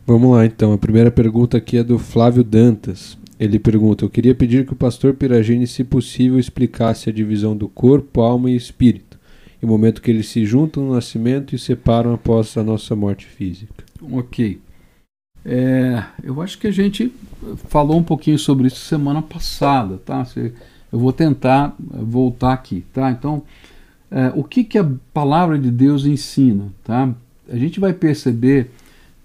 [0.05, 0.73] Vamos lá então.
[0.73, 3.17] A primeira pergunta aqui é do Flávio Dantas.
[3.39, 7.69] Ele pergunta: Eu queria pedir que o pastor Piragini, se possível, explicasse a divisão do
[7.69, 9.17] corpo, alma e espírito,
[9.61, 13.25] e o momento que eles se juntam no nascimento e separam após a nossa morte
[13.25, 13.83] física.
[14.11, 14.59] Ok.
[15.45, 17.11] É, eu acho que a gente
[17.69, 20.25] falou um pouquinho sobre isso semana passada, tá?
[20.91, 23.09] Eu vou tentar voltar aqui, tá?
[23.09, 23.43] Então,
[24.11, 27.13] é, o que, que a palavra de Deus ensina, tá?
[27.49, 28.69] A gente vai perceber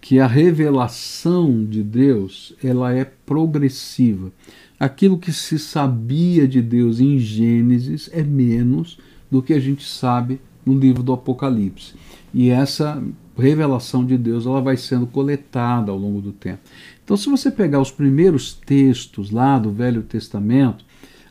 [0.00, 4.32] que a revelação de Deus ela é progressiva.
[4.78, 8.98] Aquilo que se sabia de Deus em Gênesis é menos
[9.30, 11.94] do que a gente sabe no livro do Apocalipse.
[12.32, 13.02] E essa
[13.36, 16.60] revelação de Deus ela vai sendo coletada ao longo do tempo.
[17.02, 20.84] Então, se você pegar os primeiros textos lá do Velho Testamento,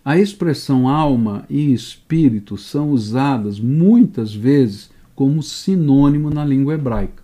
[0.04, 7.24] a expressão alma e espírito são usadas muitas vezes como sinônimo na língua hebraica.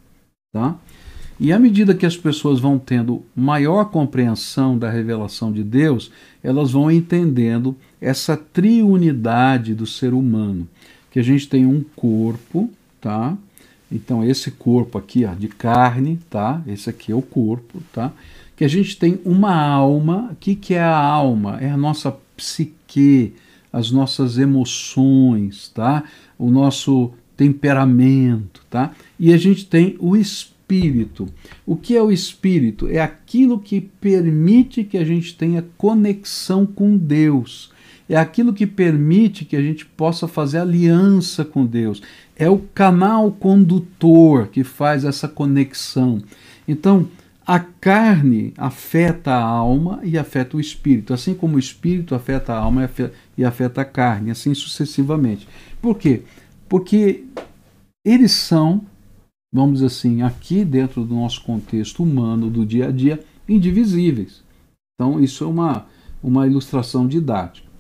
[0.52, 0.78] Tá?
[1.40, 6.12] E à medida que as pessoas vão tendo maior compreensão da revelação de Deus,
[6.44, 10.68] elas vão entendendo essa triunidade do ser humano,
[11.10, 12.70] que a gente tem um corpo,
[13.02, 13.36] tá?
[13.92, 16.62] Então esse corpo aqui, ó, de carne, tá?
[16.68, 18.12] Esse aqui é o corpo, tá?
[18.56, 20.30] Que a gente tem uma alma.
[20.32, 21.58] O que, que é a alma?
[21.60, 23.34] É a nossa psique,
[23.72, 26.04] as nossas emoções, tá?
[26.38, 28.92] O nosso temperamento, tá?
[29.20, 30.53] E a gente tem o espírito.
[31.66, 32.88] O que é o espírito?
[32.88, 37.72] É aquilo que permite que a gente tenha conexão com Deus
[38.08, 42.02] é aquilo que permite que a gente possa fazer aliança com Deus.
[42.36, 46.22] É o canal condutor que faz essa conexão.
[46.68, 47.08] Então,
[47.46, 52.58] a carne afeta a alma e afeta o espírito, assim como o espírito afeta a
[52.58, 52.90] alma
[53.38, 55.48] e afeta a carne, assim sucessivamente.
[55.82, 56.24] Por quê?
[56.70, 57.26] Porque
[58.06, 58.86] eles são,
[59.54, 64.44] vamos dizer assim, aqui dentro do nosso contexto humano do dia a dia, indivisíveis.
[64.96, 65.86] Então, isso é uma,
[66.24, 67.72] uma ilustração didática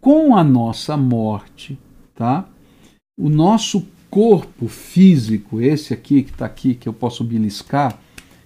[0.00, 1.78] com a nossa morte,
[2.14, 2.48] tá?
[3.18, 7.98] O nosso corpo físico, esse aqui que está aqui, que eu posso beliscar,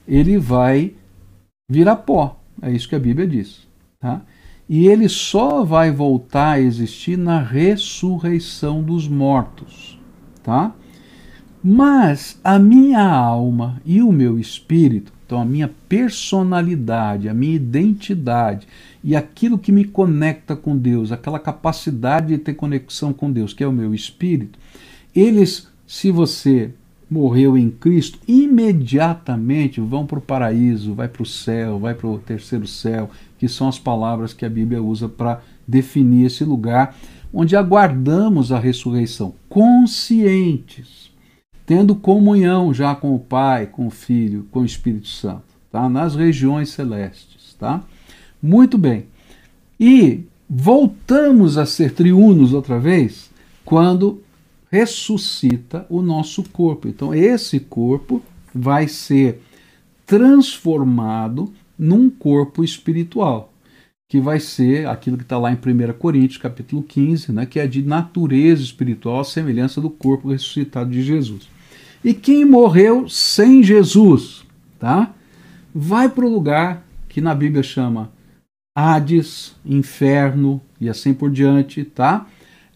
[0.08, 0.94] ele vai
[1.70, 2.40] virar pó.
[2.60, 3.66] É isso que a Bíblia diz,
[4.00, 4.22] tá?
[4.68, 9.98] E ele só vai voltar a existir na ressurreição dos mortos,
[10.42, 10.74] tá?
[11.64, 18.66] Mas a minha alma e o meu espírito, então a minha personalidade, a minha identidade
[19.02, 23.62] e aquilo que me conecta com Deus, aquela capacidade de ter conexão com Deus, que
[23.62, 24.58] é o meu espírito,
[25.14, 26.74] eles, se você
[27.08, 32.18] morreu em Cristo, imediatamente vão para o paraíso, vai para o céu, vai para o
[32.18, 33.08] terceiro céu,
[33.38, 36.96] que são as palavras que a Bíblia usa para definir esse lugar
[37.32, 41.01] onde aguardamos a ressurreição, conscientes
[41.72, 45.88] tendo comunhão já com o Pai, com o Filho, com o Espírito Santo, tá?
[45.88, 47.82] Nas regiões celestes, tá?
[48.42, 49.06] Muito bem.
[49.80, 53.30] E voltamos a ser triunos outra vez
[53.64, 54.22] quando
[54.70, 56.88] ressuscita o nosso corpo.
[56.88, 58.22] Então esse corpo
[58.54, 59.40] vai ser
[60.04, 63.50] transformado num corpo espiritual
[64.06, 67.66] que vai ser aquilo que está lá em 1 Coríntios, capítulo 15, né, que é
[67.66, 71.48] de natureza espiritual, semelhança do corpo ressuscitado de Jesus.
[72.04, 74.44] E quem morreu sem Jesus,
[74.78, 75.12] tá?
[75.74, 78.10] Vai para o lugar que na Bíblia chama
[78.74, 82.26] Hades, inferno e assim por diante, tá?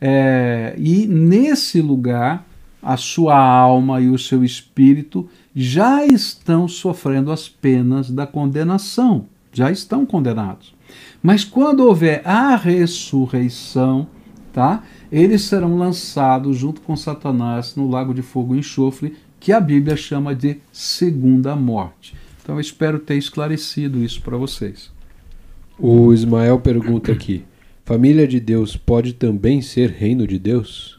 [0.00, 2.46] É, e nesse lugar,
[2.82, 9.70] a sua alma e o seu espírito já estão sofrendo as penas da condenação, já
[9.70, 10.74] estão condenados.
[11.22, 14.06] Mas quando houver a ressurreição,
[14.52, 14.82] tá?
[15.10, 19.96] Eles serão lançados junto com Satanás no lago de fogo e enxofre, que a Bíblia
[19.96, 22.14] chama de segunda morte.
[22.42, 24.90] Então eu espero ter esclarecido isso para vocês.
[25.78, 27.44] O Ismael pergunta aqui:
[27.84, 30.98] família de Deus pode também ser reino de Deus?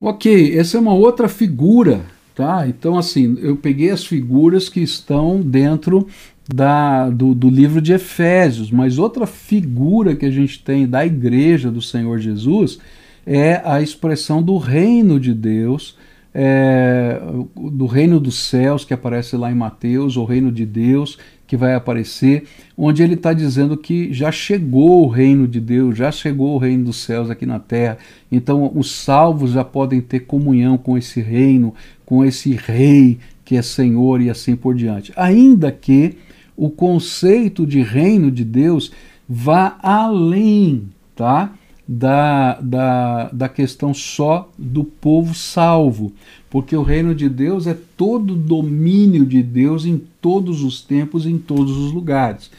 [0.00, 2.04] Ok, essa é uma outra figura,
[2.34, 2.68] tá?
[2.68, 6.06] Então, assim, eu peguei as figuras que estão dentro
[6.52, 11.70] da, do, do livro de Efésios, mas outra figura que a gente tem da igreja
[11.70, 12.78] do Senhor Jesus
[13.26, 15.96] é a expressão do reino de Deus,
[16.32, 17.20] é,
[17.56, 21.74] do reino dos céus, que aparece lá em Mateus, o reino de Deus, que vai
[21.74, 22.44] aparecer,
[22.76, 26.84] onde ele está dizendo que já chegou o reino de Deus, já chegou o reino
[26.84, 27.98] dos céus aqui na terra.
[28.30, 31.74] Então, os salvos já podem ter comunhão com esse reino,
[32.04, 35.12] com esse rei que é Senhor e assim por diante.
[35.16, 36.16] Ainda que
[36.56, 38.90] o conceito de reino de Deus
[39.28, 41.52] vá além tá?
[41.86, 46.12] da, da, da questão só do povo salvo,
[46.50, 51.26] porque o reino de Deus é todo o domínio de Deus em todos os tempos,
[51.26, 52.50] em todos os lugares.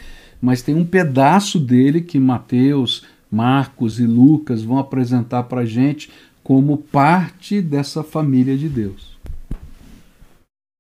[0.41, 6.09] Mas tem um pedaço dele que Mateus, Marcos e Lucas vão apresentar para a gente
[6.43, 9.17] como parte dessa família de Deus.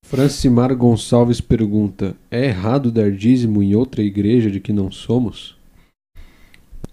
[0.07, 5.57] Francimar Gonçalves pergunta: É errado dar dízimo em outra igreja de que não somos?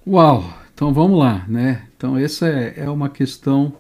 [0.05, 0.45] Uau!
[0.75, 1.85] Então vamos lá, né?
[1.97, 3.75] Então essa é, é uma questão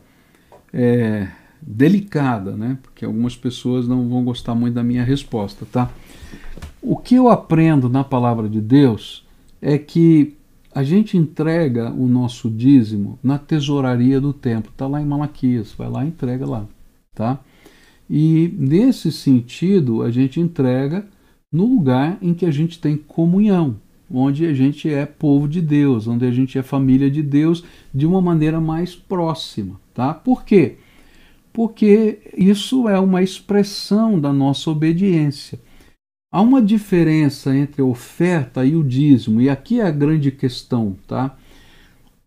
[0.73, 1.27] é,
[1.61, 2.79] delicada, né?
[2.81, 5.91] Porque algumas pessoas não vão gostar muito da minha resposta, tá?
[6.81, 9.27] O que eu aprendo na palavra de Deus
[9.61, 10.37] é que
[10.73, 14.71] a gente entrega o nosso dízimo na tesouraria do templo.
[14.71, 16.69] Está lá em Malaquias, vai lá e entrega lá,
[17.13, 17.41] tá?
[18.09, 21.07] E nesse sentido, a gente entrega
[21.51, 23.77] no lugar em que a gente tem comunhão,
[24.11, 28.07] onde a gente é povo de Deus, onde a gente é família de Deus de
[28.07, 30.13] uma maneira mais próxima, tá?
[30.13, 30.77] Por quê?
[31.53, 35.61] Porque isso é uma expressão da nossa obediência.
[36.33, 40.97] Há uma diferença entre a oferta e o dízimo, e aqui é a grande questão,
[41.07, 41.37] tá?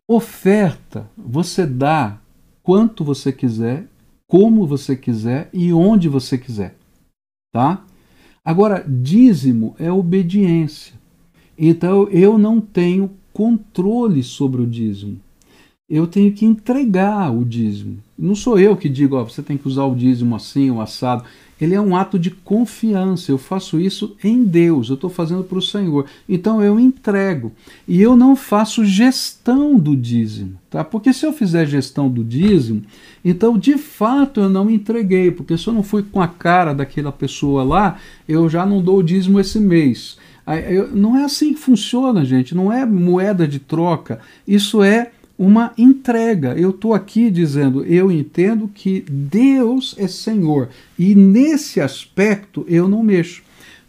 [0.09, 2.17] Oferta, você dá
[2.63, 3.87] quanto você quiser
[4.27, 6.75] como você quiser e onde você quiser,
[7.53, 7.85] tá?
[8.43, 10.93] Agora, dízimo é obediência.
[11.57, 15.19] Então eu não tenho controle sobre o dízimo.
[15.89, 17.99] Eu tenho que entregar o dízimo.
[18.17, 21.23] Não sou eu que digo, ó, você tem que usar o dízimo assim, o assado
[21.59, 23.31] ele é um ato de confiança.
[23.31, 26.05] Eu faço isso em Deus, eu estou fazendo para o Senhor.
[26.27, 27.51] Então eu entrego.
[27.87, 30.83] E eu não faço gestão do dízimo, tá?
[30.83, 32.83] Porque se eu fizer gestão do dízimo,
[33.25, 37.11] então de fato eu não entreguei, porque se eu não fui com a cara daquela
[37.11, 37.97] pessoa lá,
[38.27, 40.17] eu já não dou o dízimo esse mês.
[40.93, 42.55] Não é assim que funciona, gente.
[42.55, 44.21] Não é moeda de troca.
[44.47, 46.53] Isso é uma entrega.
[46.53, 53.03] Eu estou aqui dizendo, eu entendo que Deus é Senhor e nesse aspecto eu não
[53.03, 53.43] mexo.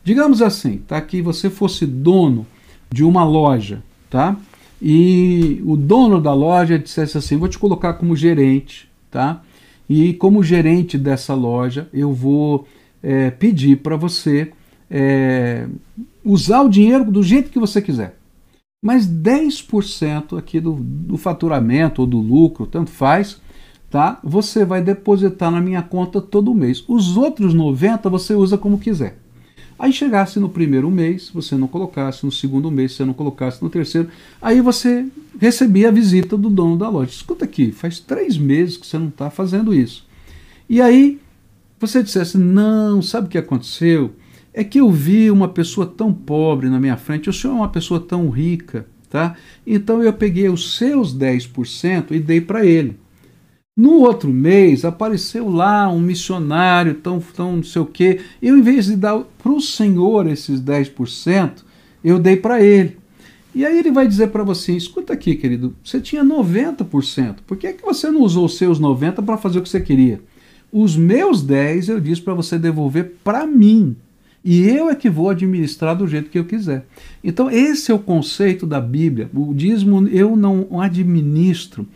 [0.05, 1.01] Digamos assim, tá?
[1.01, 2.47] Que você fosse dono
[2.91, 4.37] de uma loja, tá?
[4.81, 9.43] E o dono da loja dissesse assim: vou te colocar como gerente, tá?
[9.89, 12.67] E como gerente dessa loja, eu vou
[13.03, 14.53] é, pedir para você
[14.91, 15.67] é,
[16.25, 18.18] usar o dinheiro do jeito que você quiser.
[18.81, 23.41] Mas 10% aqui do, do faturamento ou do lucro, tanto faz,
[23.91, 24.21] tá?
[24.23, 26.85] Você vai depositar na minha conta todo mês.
[26.87, 29.19] Os outros 90 você usa como quiser.
[29.79, 33.71] Aí chegasse no primeiro mês, você não colocasse, no segundo mês você não colocasse, no
[33.71, 34.09] terceiro,
[34.43, 35.07] aí você
[35.39, 37.13] recebia a visita do dono da loja.
[37.13, 40.05] Escuta aqui, faz três meses que você não está fazendo isso.
[40.69, 41.21] E aí
[41.79, 44.13] você dissesse, não, sabe o que aconteceu?
[44.53, 47.69] É que eu vi uma pessoa tão pobre na minha frente, o senhor é uma
[47.69, 49.37] pessoa tão rica, tá?
[49.67, 52.97] Então eu peguei os seus 10% e dei para ele.
[53.77, 58.21] No outro mês apareceu lá um missionário, tão, tão não sei o quê.
[58.43, 61.63] Eu, em vez de dar para o senhor esses 10%,
[62.03, 62.97] eu dei para ele.
[63.55, 67.69] E aí ele vai dizer para você: escuta aqui, querido, você tinha 90%, por que,
[67.69, 70.21] é que você não usou os seus 90% para fazer o que você queria?
[70.73, 73.97] Os meus 10 eu disse para você devolver para mim.
[74.45, 76.87] E eu é que vou administrar do jeito que eu quiser.
[77.23, 79.29] Então, esse é o conceito da Bíblia.
[79.35, 81.87] O dízimo eu não administro,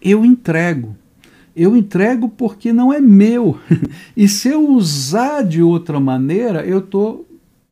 [0.00, 0.96] eu entrego.
[1.54, 3.58] Eu entrego porque não é meu.
[4.16, 7.26] e se eu usar de outra maneira, eu estou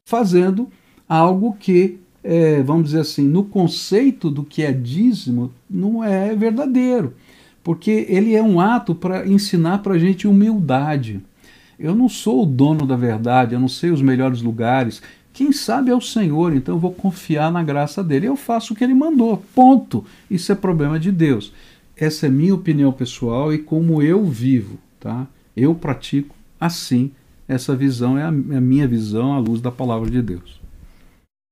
[0.05, 0.69] fazendo
[1.09, 7.15] algo que, é, vamos dizer assim, no conceito do que é dízimo, não é verdadeiro.
[7.63, 11.21] Porque ele é um ato para ensinar para a gente humildade.
[11.79, 15.01] Eu não sou o dono da verdade, eu não sei os melhores lugares.
[15.33, 18.27] Quem sabe é o Senhor, então eu vou confiar na graça dele.
[18.27, 19.43] Eu faço o que ele mandou.
[19.55, 20.05] Ponto.
[20.29, 21.53] Isso é problema de Deus.
[21.97, 25.27] Essa é minha opinião pessoal e como eu vivo, tá?
[25.57, 27.13] Eu pratico assim.
[27.47, 30.61] Essa visão é a, é minha visão à luz da palavra de Deus.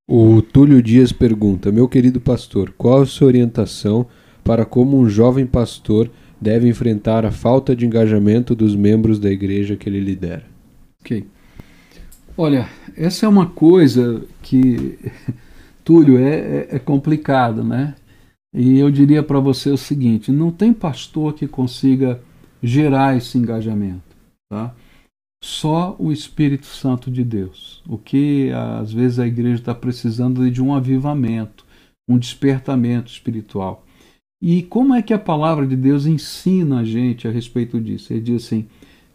[0.09, 4.07] O Túlio Dias pergunta: Meu querido pastor, qual a sua orientação
[4.45, 6.11] para como um jovem pastor
[6.41, 10.45] deve enfrentar a falta de engajamento dos membros da igreja que ele lidera.
[11.01, 11.26] Ok.
[12.37, 14.99] Olha, essa é uma coisa que,
[15.82, 17.95] Túlio, é, é, é complicada, né?
[18.55, 22.20] E eu diria para você o seguinte: não tem pastor que consiga
[22.62, 24.16] gerar esse engajamento,
[24.51, 24.74] tá?
[25.43, 27.82] Só o Espírito Santo de Deus.
[27.87, 31.64] O que às vezes a igreja está precisando é de um avivamento,
[32.09, 33.86] um despertamento espiritual.
[34.41, 38.12] E como é que a palavra de Deus ensina a gente a respeito disso?
[38.12, 38.66] Ele diz assim: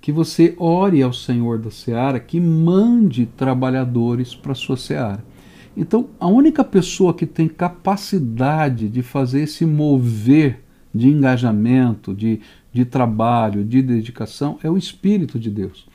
[0.02, 5.24] que você ore ao Senhor da seara que mande trabalhadores para a sua seara.
[5.78, 10.60] Então, a única pessoa que tem capacidade de fazer esse mover
[10.94, 12.42] de engajamento, de,
[12.74, 15.88] de trabalho, de dedicação, é o Espírito de Deus.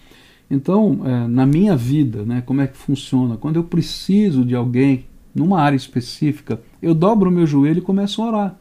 [0.49, 3.37] Então, é, na minha vida, né, como é que funciona?
[3.37, 5.05] Quando eu preciso de alguém
[5.35, 8.59] numa área específica, eu dobro o meu joelho e começo a orar.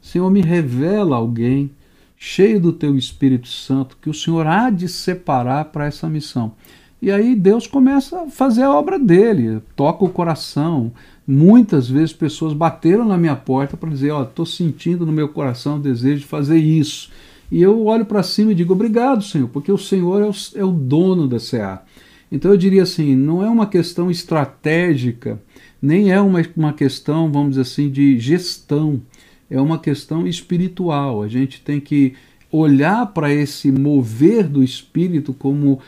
[0.00, 1.70] Senhor, me revela alguém
[2.16, 6.52] cheio do teu Espírito Santo que o Senhor há de separar para essa missão.
[7.00, 10.92] E aí Deus começa a fazer a obra dele, toca o coração.
[11.26, 15.76] Muitas vezes pessoas bateram na minha porta para dizer: Ó, estou sentindo no meu coração
[15.76, 17.10] o desejo de fazer isso.
[17.52, 20.64] E eu olho para cima e digo: Obrigado, Senhor, porque o Senhor é o, é
[20.64, 21.84] o dono da CA.
[22.30, 25.40] Então eu diria assim: não é uma questão estratégica,
[25.80, 29.00] nem é uma, uma questão, vamos dizer assim, de gestão,
[29.50, 31.22] é uma questão espiritual.
[31.22, 32.14] A gente tem que
[32.50, 35.80] olhar para esse mover do espírito como uh,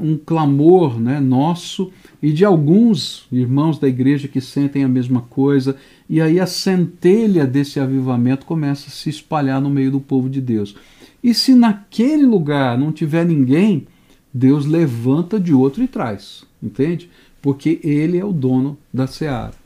[0.00, 5.76] um clamor né, nosso e de alguns irmãos da igreja que sentem a mesma coisa,
[6.08, 10.40] e aí a centelha desse avivamento começa a se espalhar no meio do povo de
[10.40, 10.74] Deus.
[11.22, 13.86] E se naquele lugar não tiver ninguém,
[14.32, 17.10] Deus levanta de outro e traz, entende?
[17.40, 19.61] Porque ele é o dono da seara.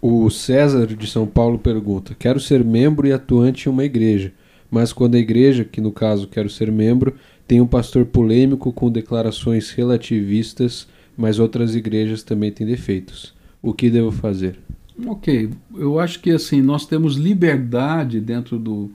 [0.00, 4.32] O César de São Paulo pergunta: Quero ser membro e atuante em uma igreja,
[4.70, 7.14] mas quando a igreja, que no caso quero ser membro,
[7.48, 10.86] tem um pastor polêmico com declarações relativistas,
[11.16, 13.34] mas outras igrejas também têm defeitos.
[13.60, 14.58] O que devo fazer?
[15.06, 18.90] Ok, eu acho que assim nós temos liberdade dentro do,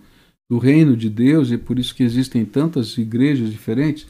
[0.50, 4.06] do reino de Deus e por isso que existem tantas igrejas diferentes.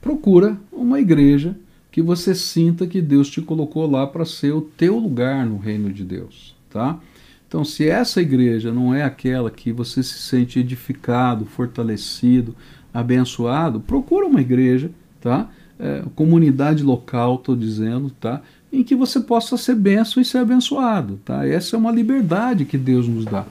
[0.00, 1.56] Procura uma igreja
[1.92, 5.92] que você sinta que Deus te colocou lá para ser o teu lugar no reino
[5.92, 6.98] de Deus, tá?
[7.46, 12.56] Então, se essa igreja não é aquela que você se sente edificado, fortalecido,
[12.94, 14.90] abençoado, procura uma igreja,
[15.20, 15.50] tá?
[15.78, 18.40] É, comunidade local, estou dizendo, tá?
[18.72, 21.46] Em que você possa ser benção e ser abençoado, tá?
[21.46, 23.44] Essa é uma liberdade que Deus nos dá.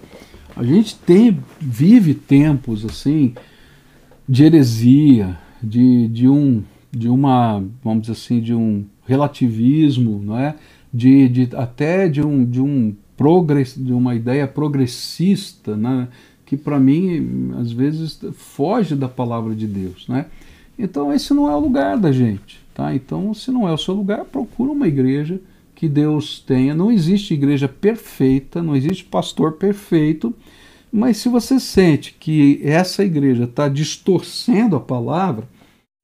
[0.55, 3.35] A gente tem, vive tempos assim
[4.27, 10.55] de heresia, de, de um de uma, vamos dizer assim, de um relativismo, não é?
[10.93, 16.07] De, de até de um de um progress, de uma ideia progressista, né?
[16.51, 20.25] que para mim às vezes foge da palavra de Deus, né?
[20.77, 22.93] Então esse não é o lugar da gente, tá?
[22.93, 25.39] Então se não é o seu lugar, procura uma igreja
[25.73, 26.75] que Deus tenha.
[26.75, 30.35] Não existe igreja perfeita, não existe pastor perfeito,
[30.91, 35.47] mas se você sente que essa igreja está distorcendo a palavra,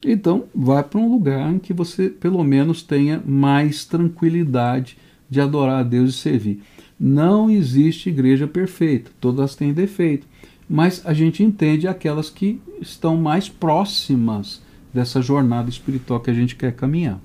[0.05, 4.97] então vá para um lugar em que você pelo menos tenha mais tranquilidade
[5.29, 6.61] de adorar a Deus e servir.
[6.99, 10.27] Não existe igreja perfeita, todas têm defeito
[10.69, 14.61] mas a gente entende aquelas que estão mais próximas
[14.93, 17.21] dessa jornada espiritual que a gente quer caminhar.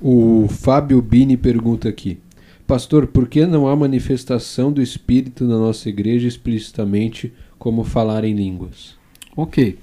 [0.00, 2.18] O Fábio Bini pergunta aqui:
[2.66, 8.34] Pastor, por que não há manifestação do Espírito na nossa igreja explicitamente como falar em
[8.34, 8.94] línguas?
[9.36, 9.78] Ok.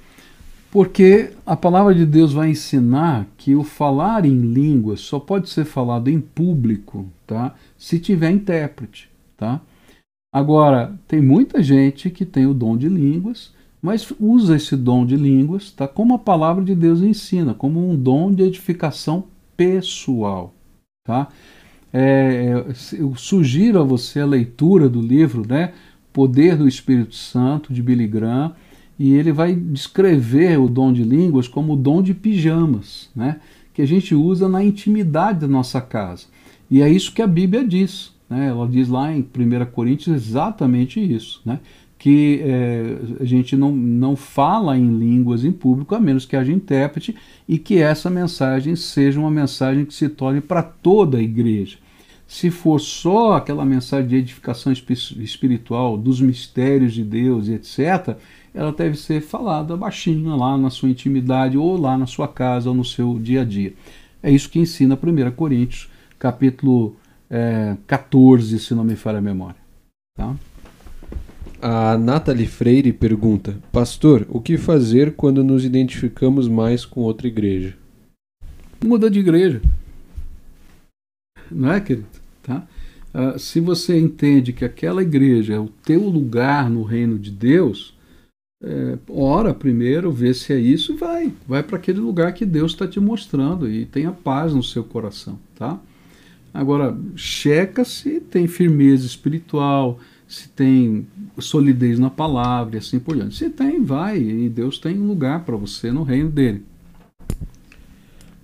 [0.73, 5.65] Porque a palavra de Deus vai ensinar que o falar em línguas só pode ser
[5.65, 7.53] falado em público, tá?
[7.77, 9.07] Se tiver intérprete,
[9.37, 9.61] tá?
[10.33, 15.15] Agora, tem muita gente que tem o dom de línguas, mas usa esse dom de
[15.15, 20.55] línguas tá, como a palavra de Deus ensina, como um dom de edificação pessoal.
[21.05, 21.27] Tá?
[21.93, 22.51] É,
[22.93, 25.71] eu sugiro a você a leitura do livro né,
[26.11, 28.55] Poder do Espírito Santo, de Billy Graham,
[28.97, 33.39] e ele vai descrever o dom de línguas como o dom de pijamas, né,
[33.73, 36.25] que a gente usa na intimidade da nossa casa.
[36.69, 38.11] E é isso que a Bíblia diz.
[38.29, 38.47] Né?
[38.47, 41.59] Ela diz lá em 1 Coríntios exatamente isso, né?
[41.97, 46.51] que é, a gente não, não fala em línguas em público, a menos que haja
[46.51, 47.15] intérprete,
[47.47, 51.77] e que essa mensagem seja uma mensagem que se torne para toda a igreja.
[52.27, 58.17] Se for só aquela mensagem de edificação espiritual, dos mistérios de Deus, etc.,
[58.53, 62.75] ela deve ser falada baixinho lá na sua intimidade, ou lá na sua casa, ou
[62.75, 63.73] no seu dia a dia.
[64.21, 65.89] É isso que ensina 1 Coríntios,
[66.19, 66.95] capítulo
[67.29, 69.57] é, 14, se não me falha a memória.
[70.15, 70.35] Tá?
[71.61, 77.75] A Nathalie Freire pergunta: Pastor, o que fazer quando nos identificamos mais com outra igreja?
[78.83, 79.61] Muda de igreja.
[81.49, 82.07] Não é, querido?
[82.43, 82.67] Tá?
[83.13, 87.95] Uh, se você entende que aquela igreja é o teu lugar no reino de Deus,
[88.63, 91.33] é, ora primeiro, vê se é isso e vai.
[91.45, 95.37] Vai para aquele lugar que Deus está te mostrando e tenha paz no seu coração.
[95.53, 95.77] Tá?
[96.53, 101.05] Agora, checa se tem firmeza espiritual, se tem
[101.39, 103.35] solidez na palavra e assim por diante.
[103.35, 106.63] Se tem, vai, e Deus tem um lugar para você no reino dele.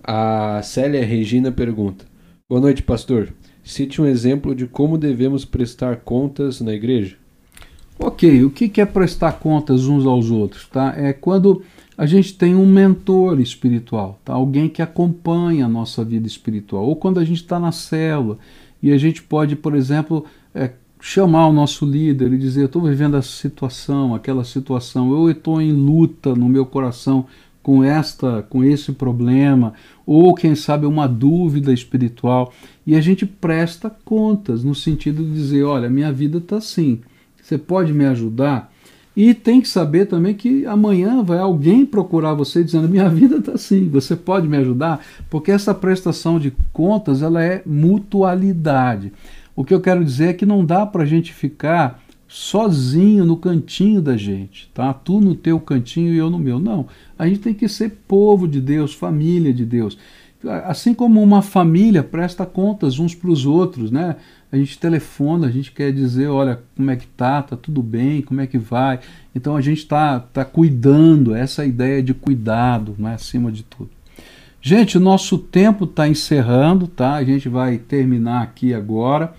[0.04, 2.04] A Célia Regina pergunta:
[2.48, 3.32] Boa noite, pastor.
[3.62, 7.19] Cite um exemplo de como devemos prestar contas na igreja.
[8.02, 10.66] Ok, o que é prestar contas uns aos outros?
[10.66, 10.94] Tá?
[10.96, 11.62] É quando
[11.98, 14.32] a gente tem um mentor espiritual, tá?
[14.32, 16.82] alguém que acompanha a nossa vida espiritual.
[16.86, 18.38] Ou quando a gente está na célula
[18.82, 20.24] e a gente pode, por exemplo,
[20.54, 25.60] é, chamar o nosso líder e dizer: estou vivendo essa situação, aquela situação, eu estou
[25.60, 27.26] em luta no meu coração
[27.62, 29.74] com esta, com esse problema,
[30.06, 32.50] ou quem sabe uma dúvida espiritual,
[32.86, 37.00] e a gente presta contas no sentido de dizer, olha, minha vida está assim,
[37.50, 38.72] você pode me ajudar?
[39.16, 43.52] E tem que saber também que amanhã vai alguém procurar você dizendo: minha vida está
[43.52, 45.04] assim, você pode me ajudar?
[45.28, 49.12] Porque essa prestação de contas ela é mutualidade.
[49.54, 53.36] O que eu quero dizer é que não dá para a gente ficar sozinho no
[53.36, 54.94] cantinho da gente, tá?
[54.94, 56.60] Tu no teu cantinho e eu no meu.
[56.60, 56.86] Não,
[57.18, 59.98] a gente tem que ser povo de Deus, família de Deus.
[60.64, 64.16] Assim como uma família presta contas uns para os outros, né?
[64.52, 68.20] A gente telefona, a gente quer dizer, olha, como é que tá, tá tudo bem,
[68.20, 68.98] como é que vai.
[69.34, 73.90] Então a gente está tá cuidando, essa ideia de cuidado, né, acima de tudo.
[74.60, 77.14] Gente, o nosso tempo está encerrando, tá?
[77.14, 79.32] A gente vai terminar aqui agora.